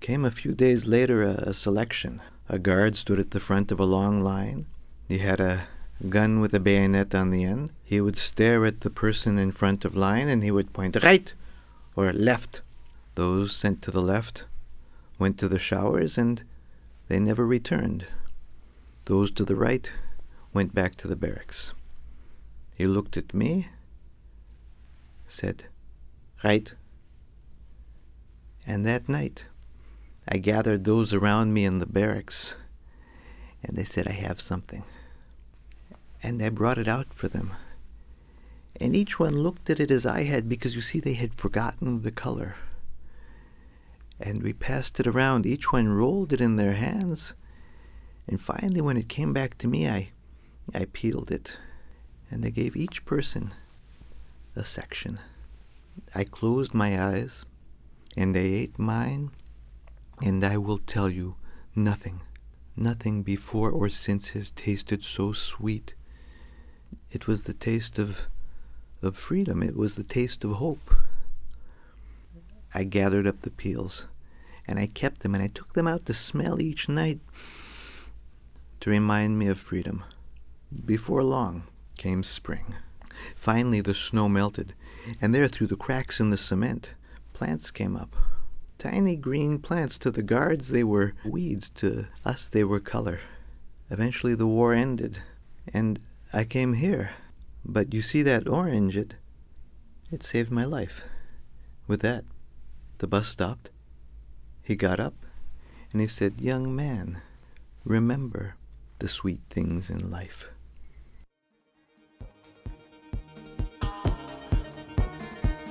[0.00, 2.20] Came a few days later a, a selection.
[2.48, 4.66] A guard stood at the front of a long line.
[5.08, 5.66] He had a
[6.08, 7.70] gun with a bayonet on the end.
[7.84, 11.32] He would stare at the person in front of line and he would point right
[11.96, 12.60] or left.
[13.14, 14.44] Those sent to the left
[15.18, 16.42] went to the showers and
[17.08, 18.06] they never returned.
[19.06, 19.90] Those to the right
[20.52, 21.72] went back to the barracks.
[22.76, 23.68] He looked at me,
[25.26, 25.64] said,
[26.42, 26.72] Right.
[28.66, 29.46] And that night,
[30.28, 32.54] I gathered those around me in the barracks,
[33.62, 34.84] and they said, I have something.
[36.22, 37.54] And I brought it out for them.
[38.80, 42.02] And each one looked at it as I had, because you see, they had forgotten
[42.02, 42.56] the color
[44.20, 45.46] and we passed it around.
[45.46, 47.34] Each one rolled it in their hands.
[48.26, 50.10] And finally, when it came back to me, I,
[50.74, 51.56] I peeled it,
[52.30, 53.54] and I gave each person
[54.54, 55.18] a section.
[56.14, 57.44] I closed my eyes,
[58.16, 59.30] and I ate mine,
[60.22, 61.36] and I will tell you
[61.74, 62.20] nothing,
[62.76, 65.94] nothing before or since has tasted so sweet.
[67.10, 68.22] It was the taste of,
[69.02, 69.62] of freedom.
[69.62, 70.94] It was the taste of hope.
[72.74, 74.04] I gathered up the peels
[74.66, 77.20] and I kept them and I took them out to smell each night
[78.80, 80.04] to remind me of freedom.
[80.84, 81.62] Before long
[81.96, 82.74] came spring.
[83.36, 84.74] Finally, the snow melted,
[85.20, 86.94] and there through the cracks in the cement,
[87.32, 88.14] plants came up.
[88.78, 89.98] Tiny green plants.
[89.98, 91.70] To the guards, they were weeds.
[91.76, 93.20] To us, they were color.
[93.90, 95.22] Eventually, the war ended,
[95.72, 95.98] and
[96.32, 97.12] I came here.
[97.64, 99.16] But you see that orange, it,
[100.10, 101.02] it saved my life.
[101.86, 102.24] With that,
[102.98, 103.70] the bus stopped.
[104.62, 105.14] He got up
[105.92, 107.22] and he said, Young man,
[107.84, 108.56] remember
[108.98, 110.50] the sweet things in life.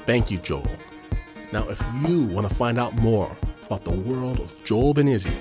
[0.08, 0.66] Thank you, Joel.
[1.52, 5.34] Now, if you want to find out more about the world of Joel Ben Izzy,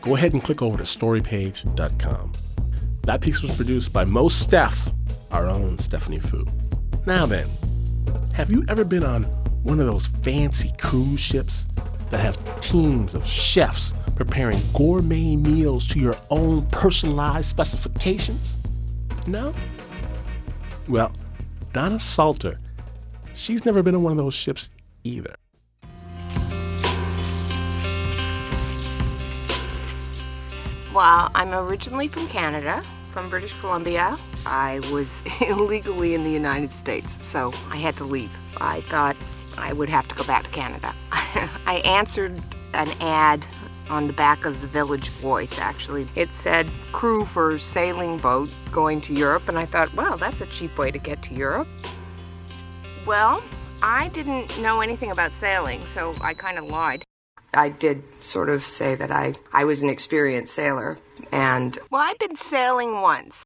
[0.00, 2.32] go ahead and click over to storypage.com.
[3.02, 4.90] That piece was produced by Mo Steph,
[5.32, 6.46] our own Stephanie Fu.
[7.04, 7.46] Now then,
[8.32, 9.24] have you ever been on
[9.64, 11.66] one of those fancy cruise ships
[12.08, 18.56] that have teams of chefs preparing gourmet meals to your own personalized specifications?
[19.26, 19.52] No?
[20.88, 21.12] Well,
[21.74, 22.58] Donna Salter,
[23.36, 24.70] she's never been on one of those ships
[25.04, 25.36] either.
[30.92, 34.16] Well, I'm originally from Canada, from British Columbia.
[34.46, 35.06] I was
[35.46, 38.34] illegally in the United States, so I had to leave.
[38.58, 39.14] I thought
[39.58, 40.94] I would have to go back to Canada.
[41.12, 42.40] I answered
[42.72, 43.44] an ad
[43.90, 46.08] on the back of the Village Voice, actually.
[46.14, 50.46] It said crew for sailing boat going to Europe, and I thought, well, that's a
[50.46, 51.68] cheap way to get to Europe.
[53.06, 53.40] Well,
[53.84, 57.04] I didn't know anything about sailing, so I kind of lied.
[57.54, 60.98] I did sort of say that I, I was an experienced sailor,
[61.30, 63.44] and well, I'd been sailing once.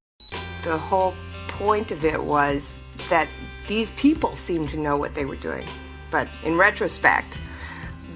[0.65, 1.13] The whole
[1.49, 2.63] point of it was
[3.11, 3.29] that
[3.69, 5.67] these people seemed to know what they were doing.
[6.11, 7.37] But in retrospect,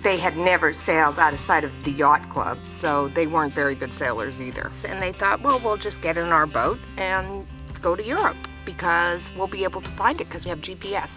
[0.03, 3.75] they had never sailed out of sight of the yacht club, so they weren't very
[3.75, 4.73] good sailors either.
[4.89, 7.47] And they thought, well, we'll just get in our boat and
[7.83, 11.11] go to Europe because we'll be able to find it because we have GPS.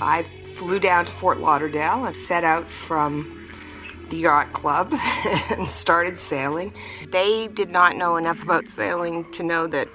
[0.00, 0.26] I
[0.58, 2.04] flew down to Fort Lauderdale.
[2.04, 3.50] I set out from
[4.10, 4.92] the yacht club
[5.50, 6.72] and started sailing.
[7.10, 9.88] They did not know enough about sailing to know that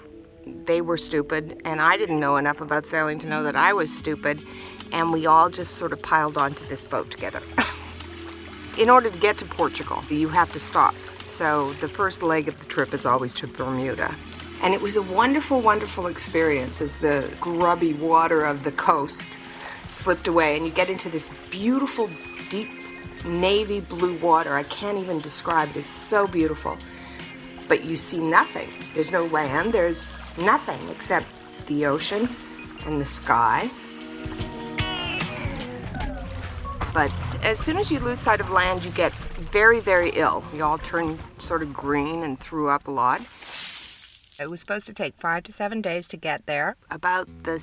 [0.66, 3.96] they were stupid, and I didn't know enough about sailing to know that I was
[3.96, 4.44] stupid,
[4.92, 7.42] and we all just sort of piled onto this boat together.
[8.78, 10.96] In order to get to Portugal, you have to stop.
[11.38, 14.16] So the first leg of the trip is always to Bermuda.
[14.62, 19.22] And it was a wonderful, wonderful experience as the grubby water of the coast
[19.92, 22.10] slipped away, and you get into this beautiful,
[22.50, 22.70] deep
[23.26, 24.56] navy blue water.
[24.56, 25.78] I can't even describe it.
[25.78, 26.78] It's so beautiful.
[27.68, 28.70] But you see nothing.
[28.94, 31.28] There's no land, there's nothing except
[31.68, 32.36] the ocean
[32.86, 33.70] and the sky.
[36.94, 39.14] But as soon as you lose sight of land, you get
[39.52, 40.44] very, very ill.
[40.54, 43.22] We all turned sort of green and threw up a lot.
[44.40, 46.76] It was supposed to take five to seven days to get there.
[46.90, 47.62] About the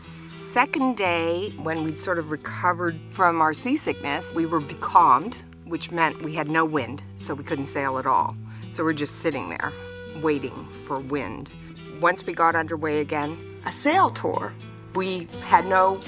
[0.53, 6.22] second day, when we'd sort of recovered from our seasickness, we were becalmed, which meant
[6.22, 8.37] we had no wind, so we couldn't sail at all.
[8.72, 9.72] So we're just sitting there,
[10.22, 11.48] waiting for wind.
[12.01, 14.53] Once we got underway again, a sail tour.
[14.94, 16.01] We had no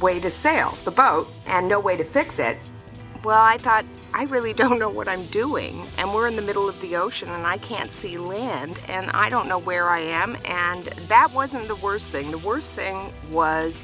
[0.00, 2.58] way to sail the boat and no way to fix it.
[3.22, 5.84] Well, I thought, I really don't know what I'm doing.
[5.98, 9.28] And we're in the middle of the ocean and I can't see land and I
[9.28, 10.36] don't know where I am.
[10.44, 12.30] And that wasn't the worst thing.
[12.30, 13.76] The worst thing was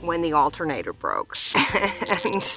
[0.00, 1.36] when the alternator broke.
[1.54, 2.54] and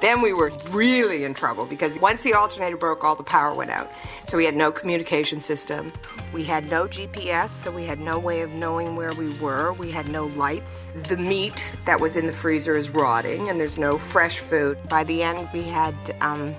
[0.00, 3.70] then we were really in trouble because once the alternator broke, all the power went
[3.70, 3.90] out.
[4.28, 5.92] So we had no communication system.
[6.32, 9.72] We had no GPS, so we had no way of knowing where we were.
[9.74, 10.72] We had no lights.
[11.08, 14.78] The meat that was in the freezer is rotting, and there's no fresh food.
[14.88, 16.56] By the end, we had um,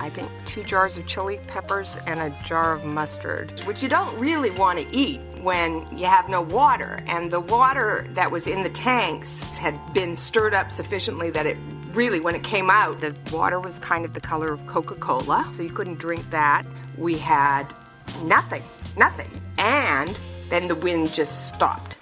[0.00, 4.18] I think two jars of chili peppers and a jar of mustard, which you don't
[4.18, 7.02] really want to eat when you have no water.
[7.06, 9.28] And the water that was in the tanks
[9.58, 11.56] had been stirred up sufficiently that it
[11.92, 15.50] really, when it came out, the water was kind of the color of Coca Cola,
[15.54, 16.64] so you couldn't drink that.
[16.96, 17.74] We had
[18.22, 18.62] nothing,
[18.96, 19.30] nothing.
[19.58, 21.96] And then the wind just stopped.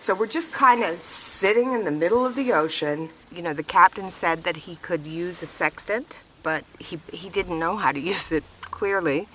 [0.00, 3.10] So we're just kind of sitting in the middle of the ocean.
[3.30, 7.58] You know, the captain said that he could use a sextant, but he, he didn't
[7.58, 9.28] know how to use it clearly.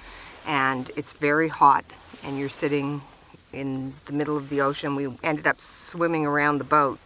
[0.45, 1.85] And it's very hot,
[2.23, 3.01] and you're sitting
[3.51, 4.95] in the middle of the ocean.
[4.95, 6.99] We ended up swimming around the boat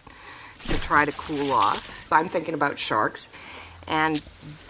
[0.68, 1.90] to try to cool off.
[2.12, 3.28] I'm thinking about sharks.
[3.88, 4.22] And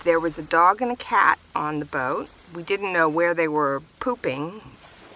[0.03, 2.29] there was a dog and a cat on the boat.
[2.53, 4.61] We didn't know where they were pooping,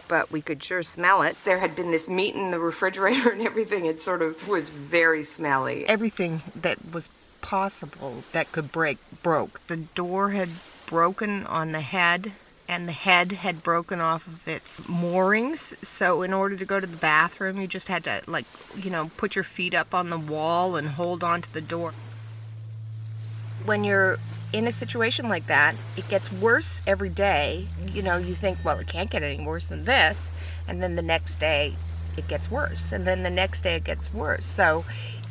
[0.07, 1.37] but we could sure smell it.
[1.45, 3.85] There had been this meat in the refrigerator and everything.
[3.85, 5.87] It sort of was very smelly.
[5.87, 7.09] Everything that was
[7.41, 9.61] possible that could break broke.
[9.67, 10.49] The door had
[10.85, 12.33] broken on the head
[12.73, 15.75] and the head had broken off of its moorings.
[15.83, 19.11] So in order to go to the bathroom, you just had to like, you know,
[19.15, 21.93] put your feet up on the wall and hold on to the door.
[23.63, 24.17] When you're
[24.51, 27.67] in a situation like that, it gets worse every day.
[27.85, 30.17] You know, you think, well, it can't get any worse than this.
[30.67, 31.75] And then the next day,
[32.17, 32.91] it gets worse.
[32.91, 34.47] And then the next day, it gets worse.
[34.47, 34.83] So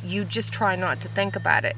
[0.05, 1.75] you just try not to think about it.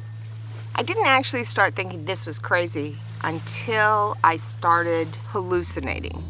[0.74, 6.26] I didn't actually start thinking this was crazy until I started hallucinating.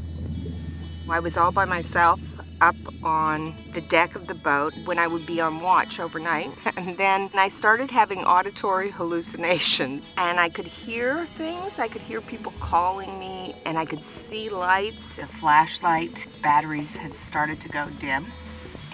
[1.08, 2.20] I was all by myself
[2.60, 6.52] up on the deck of the boat when I would be on watch overnight.
[6.76, 10.04] And then I started having auditory hallucinations.
[10.16, 11.78] And I could hear things.
[11.78, 15.02] I could hear people calling me, and I could see lights.
[15.16, 18.32] The flashlight batteries had started to go dim.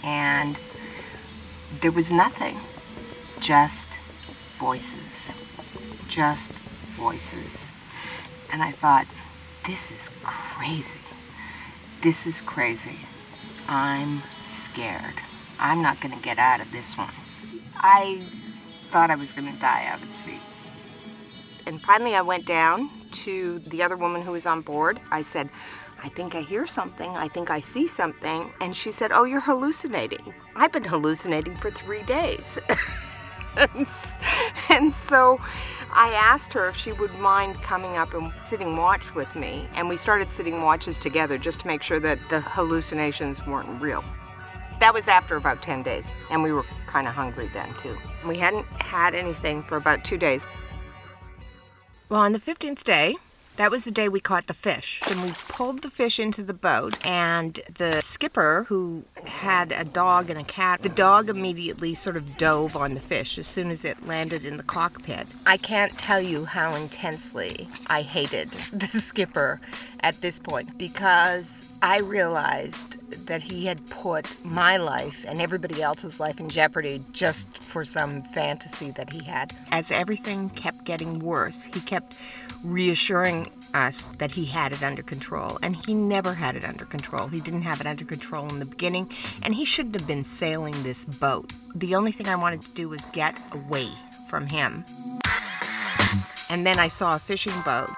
[0.03, 0.59] And
[1.83, 2.61] there was nothing,
[3.41, 3.87] just
[4.59, 5.13] voices.
[6.09, 6.49] Just
[6.97, 7.60] voices.
[8.53, 9.07] And I thought,
[9.67, 10.87] this is crazy.
[12.03, 12.99] This is crazy.
[13.69, 14.23] I'm
[14.71, 15.15] scared.
[15.59, 17.13] I'm not going to get out of this one.
[17.77, 18.23] I
[18.91, 20.41] thought I was going to die out at sea.
[21.67, 22.91] And finally, I went down
[23.25, 25.01] to the other woman who was on board.
[25.11, 25.51] I said,
[26.03, 27.11] I think I hear something.
[27.11, 28.53] I think I see something.
[28.61, 30.35] And she said, Oh, you're hallucinating.
[30.57, 32.47] I've been hallucinating for three days.
[33.57, 33.87] and,
[34.71, 35.39] and so
[35.93, 39.89] I asked her if she would mind coming up and sitting watch with me, and
[39.89, 44.05] we started sitting watches together just to make sure that the hallucinations weren't real.
[44.79, 47.99] That was after about 10 days, and we were kind of hungry then too.
[48.27, 50.43] We hadn't had anything for about two days.
[52.09, 53.17] Well, on the 15th day,
[53.61, 55.03] that was the day we caught the fish.
[55.07, 60.31] And we pulled the fish into the boat, and the skipper, who had a dog
[60.31, 63.85] and a cat, the dog immediately sort of dove on the fish as soon as
[63.85, 65.27] it landed in the cockpit.
[65.45, 69.61] I can't tell you how intensely I hated the skipper
[70.01, 71.45] at this point because
[71.83, 77.47] I realized that he had put my life and everybody else's life in jeopardy just
[77.59, 79.55] for some fantasy that he had.
[79.71, 82.17] As everything kept getting worse, he kept
[82.63, 85.59] reassuring us that he had it under control.
[85.63, 87.29] And he never had it under control.
[87.29, 89.11] He didn't have it under control in the beginning,
[89.43, 91.51] and he shouldn't have been sailing this boat.
[91.75, 93.89] The only thing I wanted to do was get away
[94.29, 94.85] from him.
[96.51, 97.91] And then I saw a fishing boat.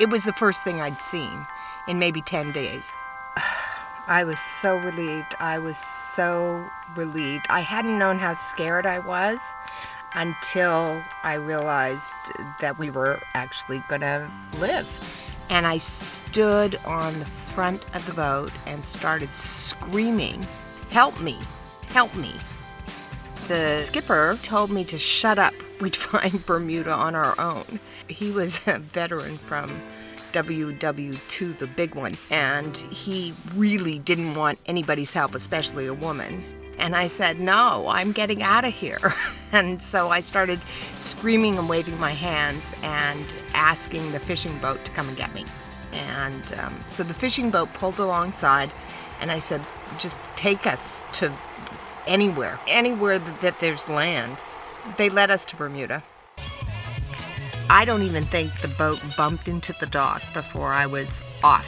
[0.00, 1.46] It was the first thing I'd seen
[1.88, 2.84] in maybe 10 days.
[4.06, 5.34] I was so relieved.
[5.40, 5.76] I was
[6.14, 7.46] so relieved.
[7.48, 9.38] I hadn't known how scared I was
[10.14, 12.02] until I realized
[12.60, 14.88] that we were actually going to live.
[15.50, 20.46] And I stood on the front of the boat and started screaming,
[20.90, 21.38] Help me!
[21.88, 22.34] Help me!
[23.48, 25.54] The skipper told me to shut up.
[25.80, 27.80] We'd find Bermuda on our own.
[28.08, 29.82] He was a veteran from
[30.34, 36.44] WW2, the big one, and he really didn't want anybody's help, especially a woman.
[36.76, 39.14] And I said, No, I'm getting out of here.
[39.52, 40.60] and so I started
[40.98, 43.24] screaming and waving my hands and
[43.54, 45.44] asking the fishing boat to come and get me.
[45.92, 48.70] And um, so the fishing boat pulled alongside,
[49.20, 49.64] and I said,
[49.98, 51.32] Just take us to
[52.08, 54.36] anywhere, anywhere that, that there's land.
[54.98, 56.02] They led us to Bermuda.
[57.70, 61.08] I don't even think the boat bumped into the dock before I was
[61.42, 61.66] off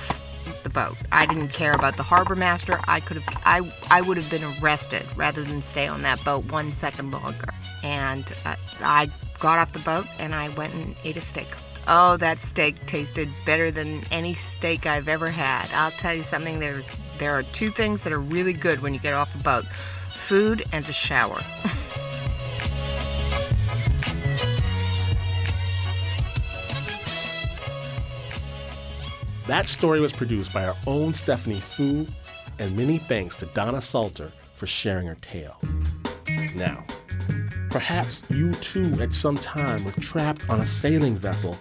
[0.62, 0.97] the boat.
[1.11, 2.78] I didn't care about the harbor master.
[2.86, 6.44] I could have I I would have been arrested rather than stay on that boat
[6.47, 7.49] one second longer.
[7.82, 11.49] And uh, I got off the boat and I went and ate a steak.
[11.88, 15.70] Oh, that steak tasted better than any steak I've ever had.
[15.72, 16.82] I'll tell you something there
[17.18, 19.64] there are two things that are really good when you get off a boat.
[20.26, 21.40] Food and a shower.
[29.47, 32.05] That story was produced by our own Stephanie Foo,
[32.59, 35.57] and many thanks to Donna Salter for sharing her tale.
[36.57, 36.84] Now,
[37.70, 41.57] perhaps you too at some time were trapped on a sailing vessel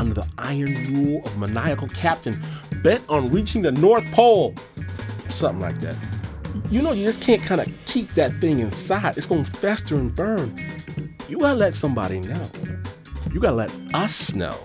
[0.00, 2.34] under the iron rule of maniacal captain
[2.82, 4.52] bent on reaching the North Pole.
[5.28, 5.96] Something like that.
[6.70, 9.16] You know, you just can't kind of keep that thing inside.
[9.16, 10.58] It's going to fester and burn.
[11.28, 12.42] You got to let somebody know.
[13.32, 14.58] You got to let us know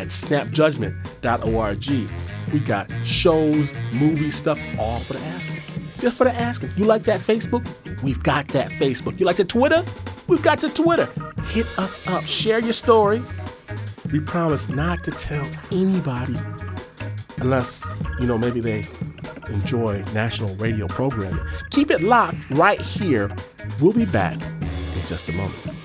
[0.00, 2.52] at snapjudgment.org.
[2.52, 5.56] We got shows, movie stuff, all for the asking.
[5.98, 6.72] Just for the asking.
[6.76, 7.66] You like that Facebook?
[8.02, 9.20] We've got that Facebook.
[9.20, 9.84] You like the Twitter?
[10.26, 11.08] We've got the Twitter.
[11.48, 12.24] Hit us up.
[12.24, 13.22] Share your story.
[14.10, 16.36] We promise not to tell anybody
[17.38, 17.86] unless,
[18.18, 18.84] you know, maybe they
[19.48, 21.44] enjoy national radio programming.
[21.70, 23.30] Keep it locked right here.
[23.80, 25.79] We'll be back in just a moment.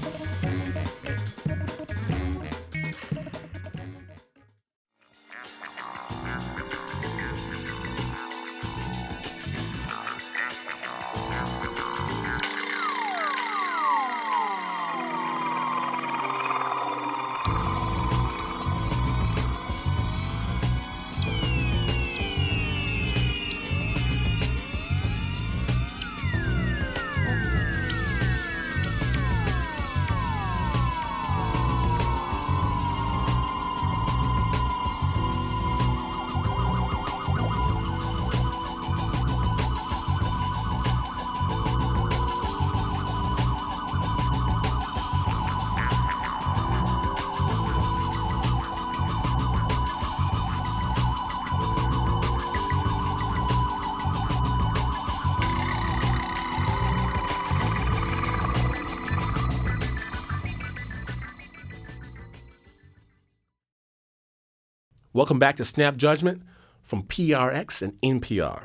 [65.15, 66.41] Welcome back to Snap Judgment
[66.83, 68.63] from PRX and NPR.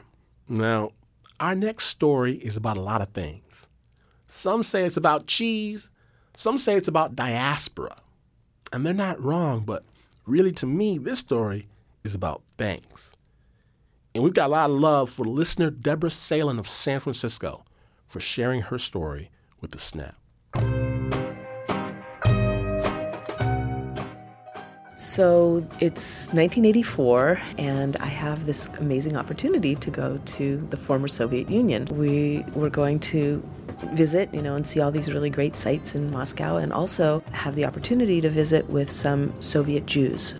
[0.49, 0.91] Now,
[1.39, 3.69] our next story is about a lot of things.
[4.27, 5.91] Some say it's about cheese,
[6.35, 7.99] some say it's about diaspora.
[8.73, 9.85] And they're not wrong, but
[10.27, 11.69] really to me, this story
[12.03, 13.13] is about banks.
[14.13, 17.65] And we've got a lot of love for listener Deborah Salen of San Francisco
[18.09, 19.31] for sharing her story
[19.61, 20.20] with the Snap.
[25.01, 31.49] So it's 1984, and I have this amazing opportunity to go to the former Soviet
[31.49, 31.87] Union.
[31.87, 33.43] We were going to
[33.95, 37.55] visit, you know, and see all these really great sites in Moscow, and also have
[37.55, 40.35] the opportunity to visit with some Soviet Jews.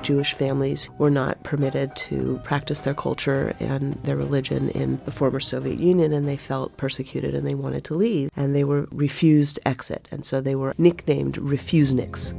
[0.00, 5.38] Jewish families were not permitted to practice their culture and their religion in the former
[5.38, 9.60] Soviet Union, and they felt persecuted and they wanted to leave, and they were refused
[9.66, 12.34] exit, and so they were nicknamed refuseniks.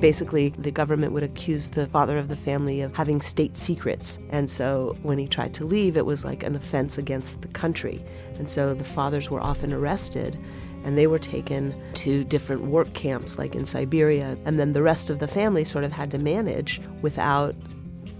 [0.00, 4.20] Basically, the government would accuse the father of the family of having state secrets.
[4.30, 8.04] And so when he tried to leave, it was like an offense against the country.
[8.38, 10.38] And so the fathers were often arrested
[10.84, 14.38] and they were taken to different work camps like in Siberia.
[14.44, 17.56] And then the rest of the family sort of had to manage without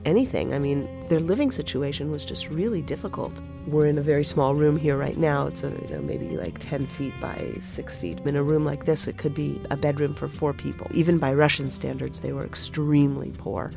[0.09, 0.55] anything.
[0.55, 3.41] I mean, their living situation was just really difficult.
[3.67, 5.47] We're in a very small room here right now.
[5.47, 8.19] It's a, you know, maybe like 10 feet by 6 feet.
[8.21, 10.89] In a room like this, it could be a bedroom for four people.
[10.93, 13.71] Even by Russian standards, they were extremely poor.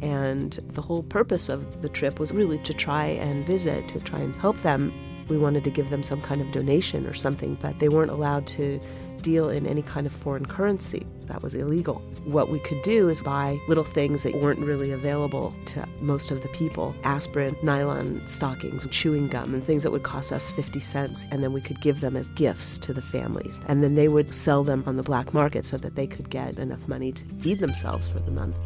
[0.00, 4.20] And the whole purpose of the trip was really to try and visit, to try
[4.20, 4.92] and help them.
[5.28, 8.46] We wanted to give them some kind of donation or something, but they weren't allowed
[8.48, 8.80] to
[9.22, 11.06] deal in any kind of foreign currency.
[11.26, 12.02] That was illegal.
[12.24, 16.42] What we could do is buy little things that weren't really available to most of
[16.42, 21.26] the people aspirin, nylon stockings, chewing gum, and things that would cost us 50 cents.
[21.30, 23.60] And then we could give them as gifts to the families.
[23.68, 26.58] And then they would sell them on the black market so that they could get
[26.58, 28.56] enough money to feed themselves for the month.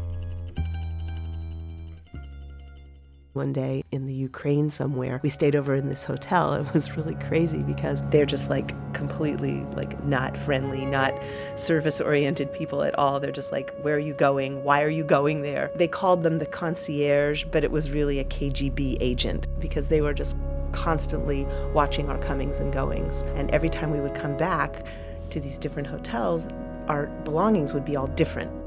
[3.36, 5.20] One day in the Ukraine somewhere.
[5.22, 6.54] We stayed over in this hotel.
[6.54, 11.14] It was really crazy because they're just like completely like not friendly, not
[11.54, 13.20] service oriented people at all.
[13.20, 14.64] They're just like, where are you going?
[14.64, 15.70] Why are you going there?
[15.76, 20.14] They called them the concierge, but it was really a KGB agent because they were
[20.14, 20.36] just
[20.72, 23.22] constantly watching our comings and goings.
[23.34, 24.84] And every time we would come back
[25.30, 26.48] to these different hotels,
[26.88, 28.65] our belongings would be all different.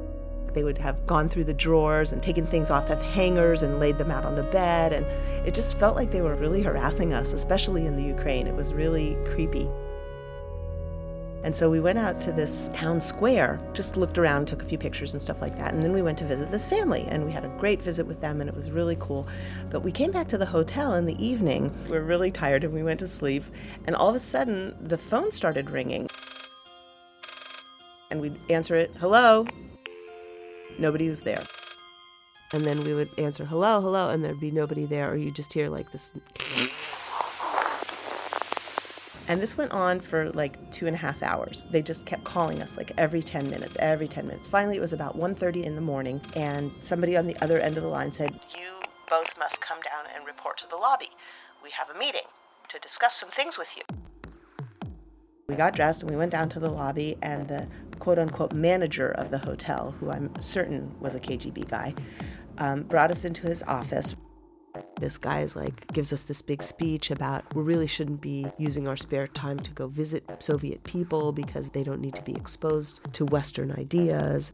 [0.54, 3.98] They would have gone through the drawers and taken things off of hangers and laid
[3.98, 4.94] them out on the bed.
[4.94, 5.06] And
[5.48, 8.48] it just felt like they were really harassing us, especially in the Ukraine.
[8.48, 9.70] It was really creepy.
[11.42, 14.78] And so we went out to this town square, just looked around, took a few
[14.78, 15.74] pictures and stuff like that.
[15.74, 18.20] And then we went to visit this family, and we had a great visit with
[18.20, 19.26] them, and it was really cool.
[19.70, 21.72] But we came back to the hotel in the evening.
[21.86, 23.46] We were really tired, and we went to sleep.
[23.88, 26.10] And all of a sudden, the phone started ringing.
[28.12, 29.48] And we'd answer it, hello.
[30.80, 31.44] Nobody was there.
[32.54, 35.54] And then we would answer, hello, hello, and there'd be nobody there, or you just
[35.54, 36.14] hear like this.
[39.28, 41.66] And this went on for like two and a half hours.
[41.70, 44.48] They just kept calling us like every 10 minutes, every 10 minutes.
[44.48, 47.84] Finally, it was about 1.30 in the morning, and somebody on the other end of
[47.84, 48.72] the line said, You
[49.08, 51.10] both must come down and report to the lobby.
[51.62, 52.26] We have a meeting
[52.70, 53.84] to discuss some things with you.
[55.48, 57.68] We got dressed and we went down to the lobby, and the
[58.00, 61.94] quote unquote manager of the hotel, who I'm certain was a KGB guy,
[62.58, 64.16] um, brought us into his office.
[65.00, 68.88] This guy is like gives us this big speech about we really shouldn't be using
[68.88, 73.02] our spare time to go visit Soviet people because they don't need to be exposed
[73.14, 74.52] to Western ideas.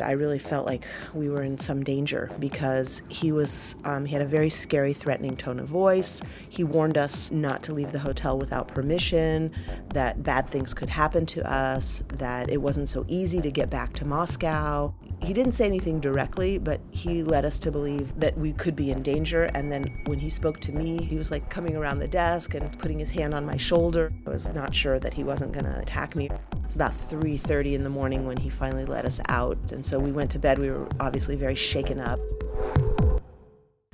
[0.00, 4.22] I really felt like we were in some danger because he was um, he had
[4.22, 6.20] a very scary, threatening tone of voice.
[6.48, 9.52] He warned us not to leave the hotel without permission,
[9.94, 13.92] that bad things could happen to us, that it wasn't so easy to get back
[13.94, 14.94] to Moscow.
[15.22, 18.90] He didn't say anything directly, but he led us to believe that we could be
[18.90, 19.44] in danger.
[19.54, 22.76] And then when he spoke to me, he was like coming around the desk and
[22.80, 24.12] putting his hand on my shoulder.
[24.26, 26.26] I was not sure that he wasn't going to attack me.
[26.26, 29.98] It was about 3:30 in the morning when he finally let us out, and so
[29.98, 30.58] we went to bed.
[30.58, 32.18] We were obviously very shaken up.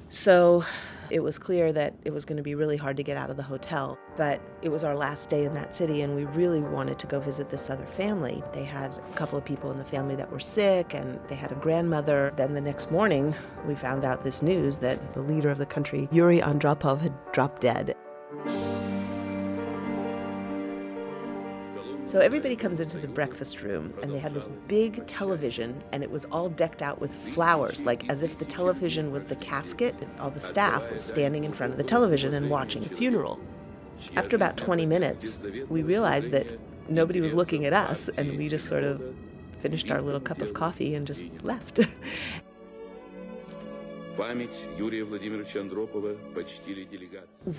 [0.08, 0.64] So
[1.10, 3.36] it was clear that it was going to be really hard to get out of
[3.36, 3.98] the hotel.
[4.16, 7.20] But it was our last day in that city, and we really wanted to go
[7.20, 8.42] visit this other family.
[8.52, 11.52] They had a couple of people in the family that were sick, and they had
[11.52, 12.32] a grandmother.
[12.36, 13.34] Then the next morning,
[13.66, 17.62] we found out this news that the leader of the country, Yuri Andropov, had dropped
[17.62, 17.94] dead.
[22.08, 26.10] So everybody comes into the breakfast room, and they had this big television, and it
[26.10, 29.94] was all decked out with flowers, like as if the television was the casket.
[30.18, 33.38] All the staff was standing in front of the television and watching a funeral.
[34.16, 36.46] After about 20 minutes, we realized that
[36.88, 39.02] nobody was looking at us, and we just sort of
[39.60, 41.78] finished our little cup of coffee and just left.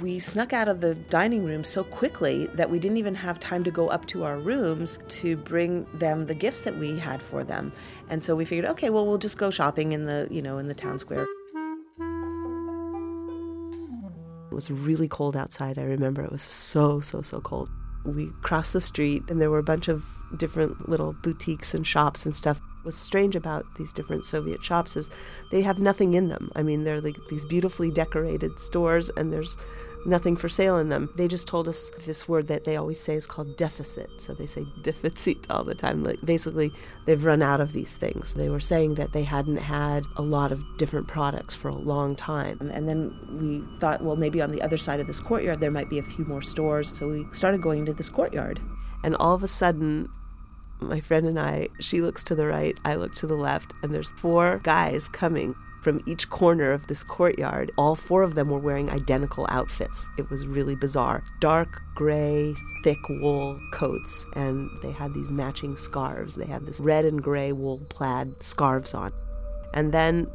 [0.02, 3.64] We snuck out of the dining room so quickly that we didn't even have time
[3.64, 7.46] to go up to our rooms to bring them the gifts that we had for
[7.46, 7.72] them.
[8.10, 10.68] And so we figured, okay, well, we'll just go shopping in the, you know, in
[10.68, 11.26] the town square.
[14.52, 15.80] It was really cold outside.
[15.80, 17.70] I remember it was so, so, so cold.
[18.04, 20.06] We crossed the street and there were a bunch of
[20.36, 25.10] different little boutiques and shops and stuff what's strange about these different Soviet shops is
[25.52, 26.52] they have nothing in them.
[26.56, 29.58] I mean, they're like these beautifully decorated stores, and there's
[30.06, 31.10] nothing for sale in them.
[31.16, 34.10] They just told us this word that they always say is called deficit.
[34.18, 36.04] So they say deficit all the time.
[36.04, 36.72] Like basically,
[37.06, 38.34] they've run out of these things.
[38.34, 42.16] They were saying that they hadn't had a lot of different products for a long
[42.16, 42.72] time.
[42.74, 45.90] And then we thought, well, maybe on the other side of this courtyard there might
[45.90, 46.96] be a few more stores.
[46.98, 48.62] So we started going into this courtyard.
[49.04, 50.10] And all of a sudden,
[50.80, 53.94] my friend and I, she looks to the right, I look to the left, and
[53.94, 57.72] there's four guys coming from each corner of this courtyard.
[57.78, 60.10] All four of them were wearing identical outfits.
[60.18, 61.24] It was really bizarre.
[61.40, 62.54] Dark gray,
[62.84, 66.36] thick wool coats, and they had these matching scarves.
[66.36, 69.14] They had this red and gray wool plaid scarves on.
[69.74, 70.28] And then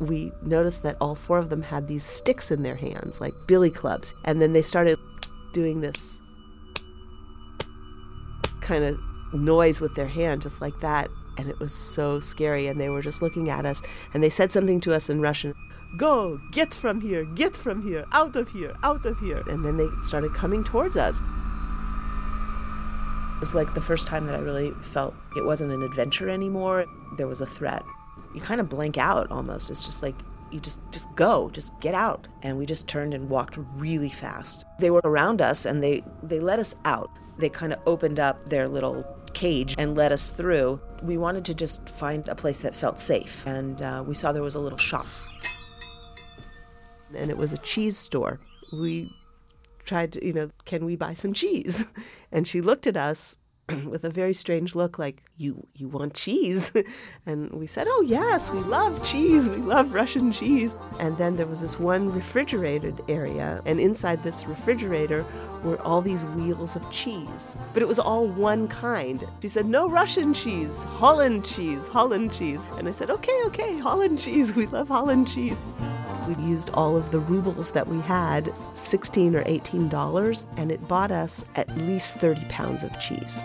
[0.00, 3.70] we noticed that all four of them had these sticks in their hands, like billy
[3.70, 4.14] clubs.
[4.24, 4.98] And then they started
[5.52, 6.20] doing this
[8.60, 8.98] kind of
[9.32, 11.08] noise with their hand just like that
[11.38, 13.82] and it was so scary and they were just looking at us
[14.14, 15.54] and they said something to us in russian
[15.96, 19.76] go get from here get from here out of here out of here and then
[19.76, 21.20] they started coming towards us
[23.40, 26.84] It was like the first time that I really felt it wasn't an adventure anymore.
[27.16, 27.82] There was a threat.
[28.34, 29.70] You kind of blank out almost.
[29.70, 30.14] It's just like
[30.50, 32.28] you just just go, just get out.
[32.42, 34.66] And we just turned and walked really fast.
[34.78, 37.10] They were around us and they they let us out.
[37.38, 40.80] They kind of opened up their little cage and let us through.
[41.02, 44.42] We wanted to just find a place that felt safe, and uh, we saw there
[44.42, 45.06] was a little shop.
[47.14, 48.38] And it was a cheese store.
[48.72, 49.12] We
[49.84, 51.84] tried to, you know, can we buy some cheese?
[52.32, 53.36] And she looked at us
[53.86, 56.72] with a very strange look like you you want cheese?
[57.26, 59.48] And we said oh yes we love cheese.
[59.48, 60.76] We love russian cheese.
[60.98, 65.24] And then there was this one refrigerated area and inside this refrigerator
[65.62, 67.56] were all these wheels of cheese.
[67.74, 69.26] But it was all one kind.
[69.42, 72.64] She said no russian cheese holland cheese holland cheese.
[72.78, 74.54] And i said okay okay holland cheese.
[74.60, 75.60] We love holland cheese.
[76.28, 80.86] We used all of the rubles that we had 16 or 18 dollars and it
[80.86, 83.42] bought us at least 30 pounds of cheese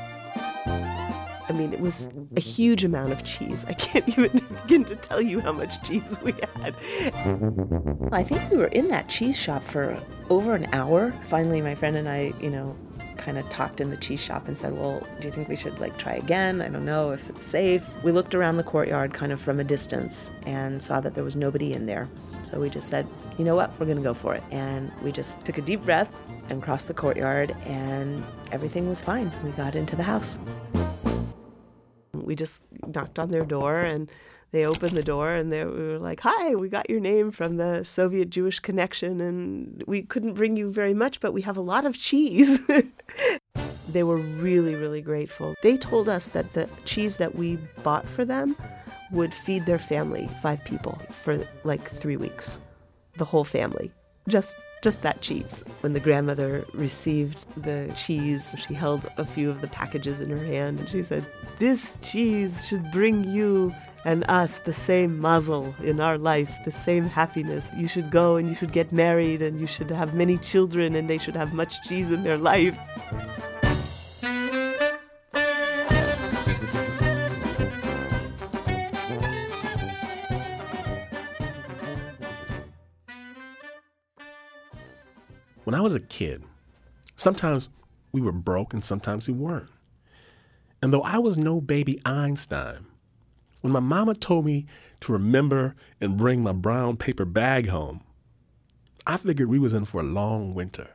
[0.67, 3.65] I mean, it was a huge amount of cheese.
[3.67, 6.75] I can't even begin to tell you how much cheese we had.
[8.11, 9.97] I think we were in that cheese shop for
[10.29, 11.11] over an hour.
[11.27, 12.75] Finally, my friend and I, you know,
[13.17, 15.79] kind of talked in the cheese shop and said, Well, do you think we should
[15.79, 16.61] like try again?
[16.61, 17.89] I don't know if it's safe.
[18.03, 21.35] We looked around the courtyard kind of from a distance and saw that there was
[21.35, 22.09] nobody in there.
[22.43, 23.07] So we just said,
[23.37, 23.71] You know what?
[23.79, 24.43] We're going to go for it.
[24.51, 26.09] And we just took a deep breath
[26.49, 29.31] and crossed the courtyard, and everything was fine.
[29.43, 30.39] We got into the house.
[32.13, 34.09] We just knocked on their door and
[34.51, 37.83] they opened the door and they were like, Hi, we got your name from the
[37.83, 41.85] Soviet Jewish connection and we couldn't bring you very much, but we have a lot
[41.85, 42.65] of cheese.
[43.89, 45.55] they were really, really grateful.
[45.61, 48.55] They told us that the cheese that we bought for them
[49.11, 52.59] would feed their family, five people, for like three weeks.
[53.17, 53.91] The whole family.
[54.27, 54.55] Just
[54.85, 55.63] just that cheese.
[55.81, 60.45] When the grandmother received the cheese, she held a few of the packages in her
[60.45, 61.25] hand and she said,
[61.57, 63.73] This cheese should bring you
[64.05, 67.71] and us the same mazel in our life, the same happiness.
[67.75, 71.09] You should go and you should get married and you should have many children and
[71.09, 72.77] they should have much cheese in their life.
[85.65, 86.43] When I was a kid,
[87.15, 87.69] sometimes
[88.11, 89.71] we were broke and sometimes we weren't.
[90.81, 92.85] And though I was no baby Einstein,
[93.61, 94.67] when my mama told me
[95.01, 98.01] to remember and bring my brown paper bag home,
[99.07, 100.91] I figured we was in for a long winter.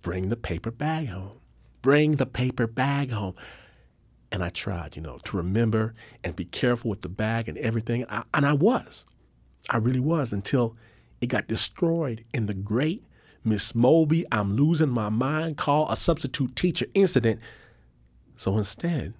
[0.00, 1.40] Bring the paper bag home.
[1.82, 3.34] Bring the paper bag home.
[4.32, 8.00] And I tried, you know, to remember and be careful with the bag and everything.
[8.00, 9.04] And I, and I was.
[9.68, 10.74] I really was until
[11.20, 13.04] it got destroyed in the great
[13.46, 17.38] Miss Moby, I'm losing my mind, call a substitute teacher incident.
[18.36, 19.14] So instead,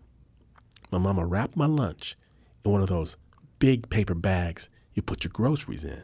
[0.90, 2.16] my mama wrapped my lunch
[2.64, 3.16] in one of those
[3.60, 6.02] big paper bags you put your groceries in.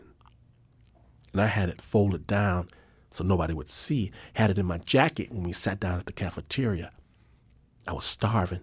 [1.33, 2.68] And I had it folded down
[3.11, 6.12] so nobody would see, had it in my jacket when we sat down at the
[6.12, 6.93] cafeteria.
[7.89, 8.62] I was starving,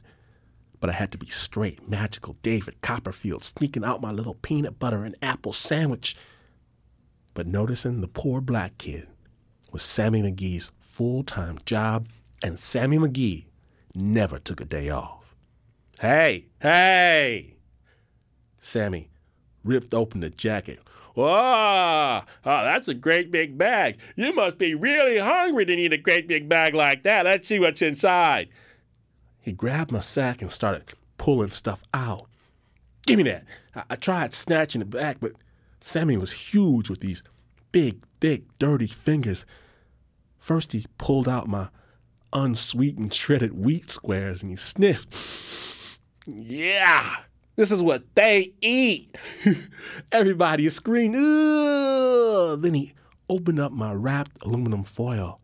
[0.80, 5.04] but I had to be straight, magical David Copperfield sneaking out my little peanut butter
[5.04, 6.16] and apple sandwich.
[7.34, 9.10] But noticing the poor black kid
[9.72, 12.08] was Sammy McGee's full time job,
[12.44, 13.46] and Sammy McGee
[13.94, 15.36] never took a day off.
[16.00, 17.56] Hey, hey!
[18.58, 19.10] Sammy
[19.64, 20.80] ripped open the jacket.
[21.16, 22.22] Whoa!
[22.22, 23.98] Oh, that's a great big bag.
[24.16, 27.26] You must be really hungry to need a great big bag like that.
[27.26, 28.50] Let's see what's inside.
[29.42, 32.28] He grabbed my sack and started pulling stuff out.
[33.06, 33.44] Give me that.
[33.76, 35.34] I, I tried snatching it back, but
[35.82, 37.24] Sammy was huge with these
[37.72, 39.46] big, thick, dirty fingers.
[40.38, 41.70] First, he pulled out my
[42.32, 46.00] unsweetened shredded wheat squares and he sniffed.
[46.26, 47.18] yeah,
[47.56, 49.16] this is what they eat.
[50.12, 52.62] Everybody screamed, Ugh!
[52.62, 52.94] Then he
[53.30, 55.42] opened up my wrapped aluminum foil.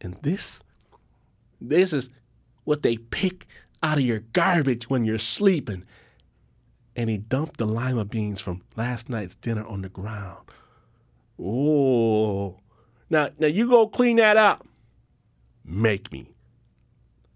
[0.00, 0.62] And this,
[1.60, 2.08] this is
[2.64, 3.46] what they pick
[3.82, 5.84] out of your garbage when you're sleeping.
[6.96, 10.46] And he dumped the lima beans from last night's dinner on the ground.
[11.40, 12.58] Oh,
[13.10, 14.66] now, now you go clean that up.
[15.64, 16.30] Make me.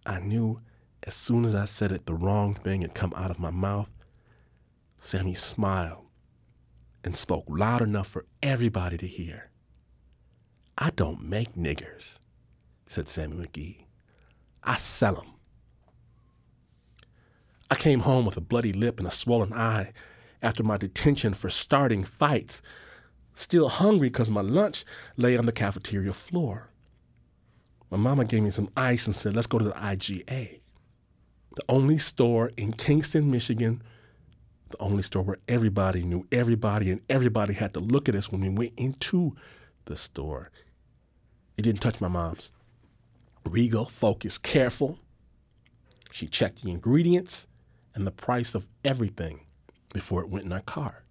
[0.06, 0.60] I knew
[1.04, 3.90] as soon as I said it, the wrong thing had come out of my mouth.
[4.98, 6.06] Sammy smiled
[7.04, 9.50] and spoke loud enough for everybody to hear.
[10.76, 12.18] I don't make niggers,
[12.86, 13.86] said Sammy McGee.
[14.62, 15.32] I sell 'em.
[17.70, 19.92] I came home with a bloody lip and a swollen eye
[20.42, 22.62] after my detention for starting fights
[23.38, 24.84] still hungry because my lunch
[25.16, 26.70] lay on the cafeteria floor.
[27.90, 30.60] my mama gave me some ice and said, let's go to the IGA,
[31.54, 33.82] the only store in Kingston, Michigan,
[34.70, 38.40] the only store where everybody knew everybody and everybody had to look at us when
[38.40, 39.34] we went into
[39.86, 40.50] the store.
[41.56, 42.52] It didn't touch my mom's.
[43.44, 44.98] Regal, focused, careful.
[46.10, 47.46] She checked the ingredients
[47.94, 49.46] and the price of everything
[49.92, 51.04] before it went in our cart.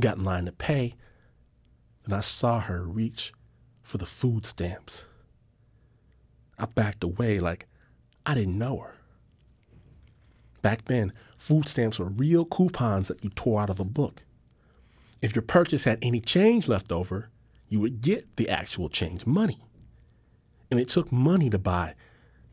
[0.00, 0.94] Got in line to pay,
[2.04, 3.32] and I saw her reach
[3.82, 5.04] for the food stamps.
[6.58, 7.66] I backed away like
[8.24, 8.94] I didn't know her.
[10.62, 14.22] Back then, food stamps were real coupons that you tore out of a book.
[15.20, 17.30] If your purchase had any change left over,
[17.68, 19.64] you would get the actual change money.
[20.70, 21.94] And it took money to buy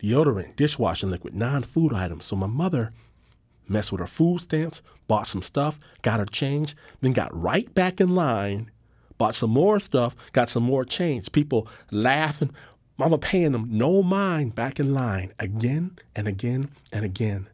[0.01, 2.25] deodorant, dishwashing liquid, non food items.
[2.25, 2.93] So my mother
[3.67, 7.99] messed with her food stamps, bought some stuff, got her change, then got right back
[7.99, 8.71] in line,
[9.17, 11.31] bought some more stuff, got some more change.
[11.31, 12.51] People laughing,
[12.97, 17.47] mama paying them no mind back in line again and again and again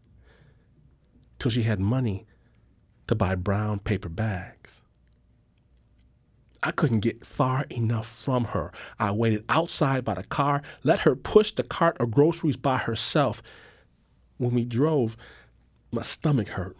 [1.39, 2.25] till she had money
[3.07, 4.81] to buy brown paper bags.
[6.63, 8.71] I couldn't get far enough from her.
[8.99, 13.41] I waited outside by the car, let her push the cart of groceries by herself.
[14.37, 15.17] When we drove,
[15.91, 16.77] my stomach hurt.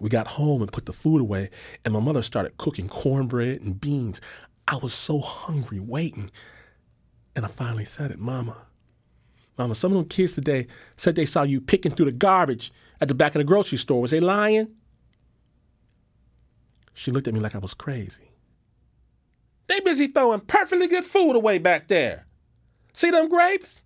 [0.00, 1.50] We got home and put the food away,
[1.84, 4.20] and my mother started cooking cornbread and beans.
[4.68, 6.30] I was so hungry waiting.
[7.34, 8.66] And I finally said it, Mama.
[9.56, 10.66] Mama, some of them kids today
[10.96, 14.02] said they saw you picking through the garbage at the back of the grocery store.
[14.02, 14.68] Was they lying?
[16.92, 18.30] She looked at me like I was crazy.
[19.66, 22.26] They busy throwing perfectly good food away back there.
[22.92, 23.82] See them grapes?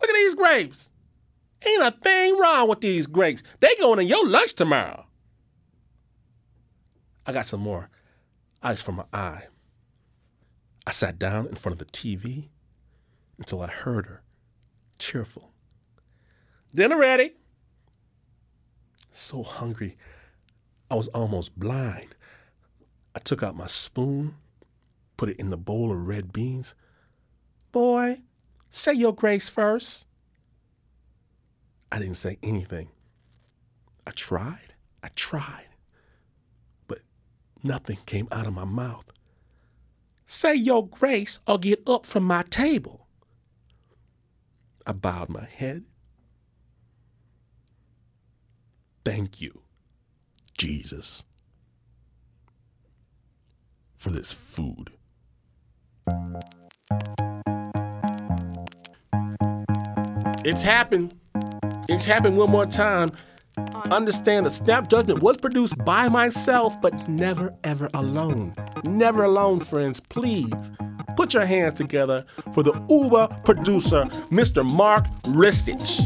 [0.00, 0.90] Look at these grapes.
[1.66, 3.42] Ain't a thing wrong with these grapes.
[3.60, 5.06] They going in your lunch tomorrow.
[7.26, 7.88] I got some more
[8.62, 9.44] ice for my eye.
[10.86, 12.48] I sat down in front of the TV
[13.38, 14.22] until I heard her,
[14.98, 15.50] cheerful.
[16.74, 17.34] Dinner ready.
[19.10, 19.96] So hungry,
[20.90, 22.14] I was almost blind.
[23.14, 24.34] I took out my spoon,
[25.16, 26.74] put it in the bowl of red beans.
[27.72, 28.20] Boy,
[28.70, 30.06] say your grace first.
[31.94, 32.88] I didn't say anything.
[34.04, 34.74] I tried,
[35.04, 35.68] I tried,
[36.88, 36.98] but
[37.62, 39.04] nothing came out of my mouth.
[40.26, 43.06] Say your grace or get up from my table.
[44.84, 45.84] I bowed my head.
[49.04, 49.62] Thank you,
[50.58, 51.22] Jesus,
[53.96, 54.90] for this food.
[60.44, 61.14] It's happened.
[61.86, 63.10] It's happened one more time.
[63.90, 68.54] Understand that Snap Judgment was produced by myself, but never ever alone.
[68.84, 70.00] Never alone, friends.
[70.00, 70.52] Please
[71.14, 74.68] put your hands together for the Uber producer, Mr.
[74.68, 76.02] Mark Ristich.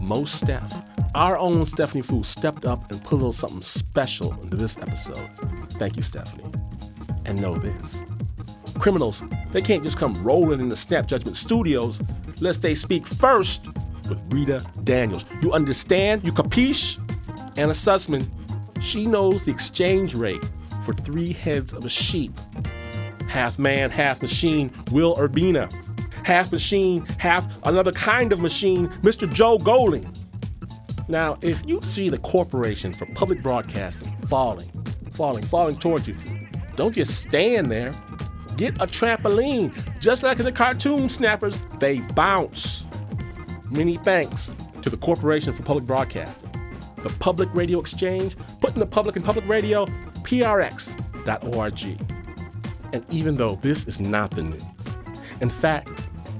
[0.00, 0.82] Most Steph,
[1.14, 5.28] our own Stephanie Foo, stepped up and put a little something special into this episode.
[5.72, 6.52] Thank you, Stephanie.
[7.24, 8.02] And know this
[8.78, 9.22] criminals,
[9.52, 12.00] they can't just come rolling in the Snap Judgment studios
[12.38, 13.66] unless they speak first
[14.08, 15.24] with Rita Daniels.
[15.40, 16.24] You understand?
[16.24, 16.98] You capiche?
[17.56, 18.26] Anna Sussman,
[18.80, 20.42] she knows the exchange rate
[20.84, 22.32] for three heads of a sheep.
[23.28, 25.72] Half man, half machine, Will Urbina.
[26.24, 29.32] Half machine, half another kind of machine, Mr.
[29.32, 30.10] Joe Golding.
[31.08, 34.70] Now, if you see the Corporation for Public Broadcasting falling,
[35.12, 36.16] falling, falling towards you,
[36.76, 37.92] don't just stand there.
[38.56, 39.72] Get a trampoline.
[40.00, 42.84] Just like in the cartoon snappers, they bounce.
[43.72, 46.50] Many thanks to the Corporation for Public Broadcasting,
[46.98, 49.86] the Public Radio Exchange, putting the public in public radio,
[50.24, 51.82] prx.org.
[52.92, 54.62] And even though this is not the news,
[55.40, 55.88] in fact,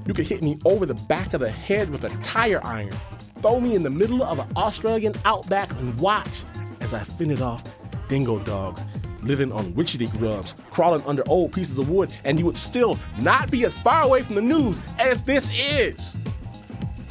[0.05, 2.93] you could hit me over the back of the head with a tire iron,
[3.41, 6.43] throw me in the middle of an Australian outback, and watch
[6.81, 7.63] as I fended off
[8.09, 8.83] dingo dogs
[9.23, 13.49] living on witchetty grubs, crawling under old pieces of wood, and you would still not
[13.49, 16.15] be as far away from the news as this is.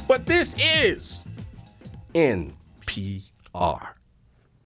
[0.07, 1.23] But this is
[2.13, 3.92] NPR.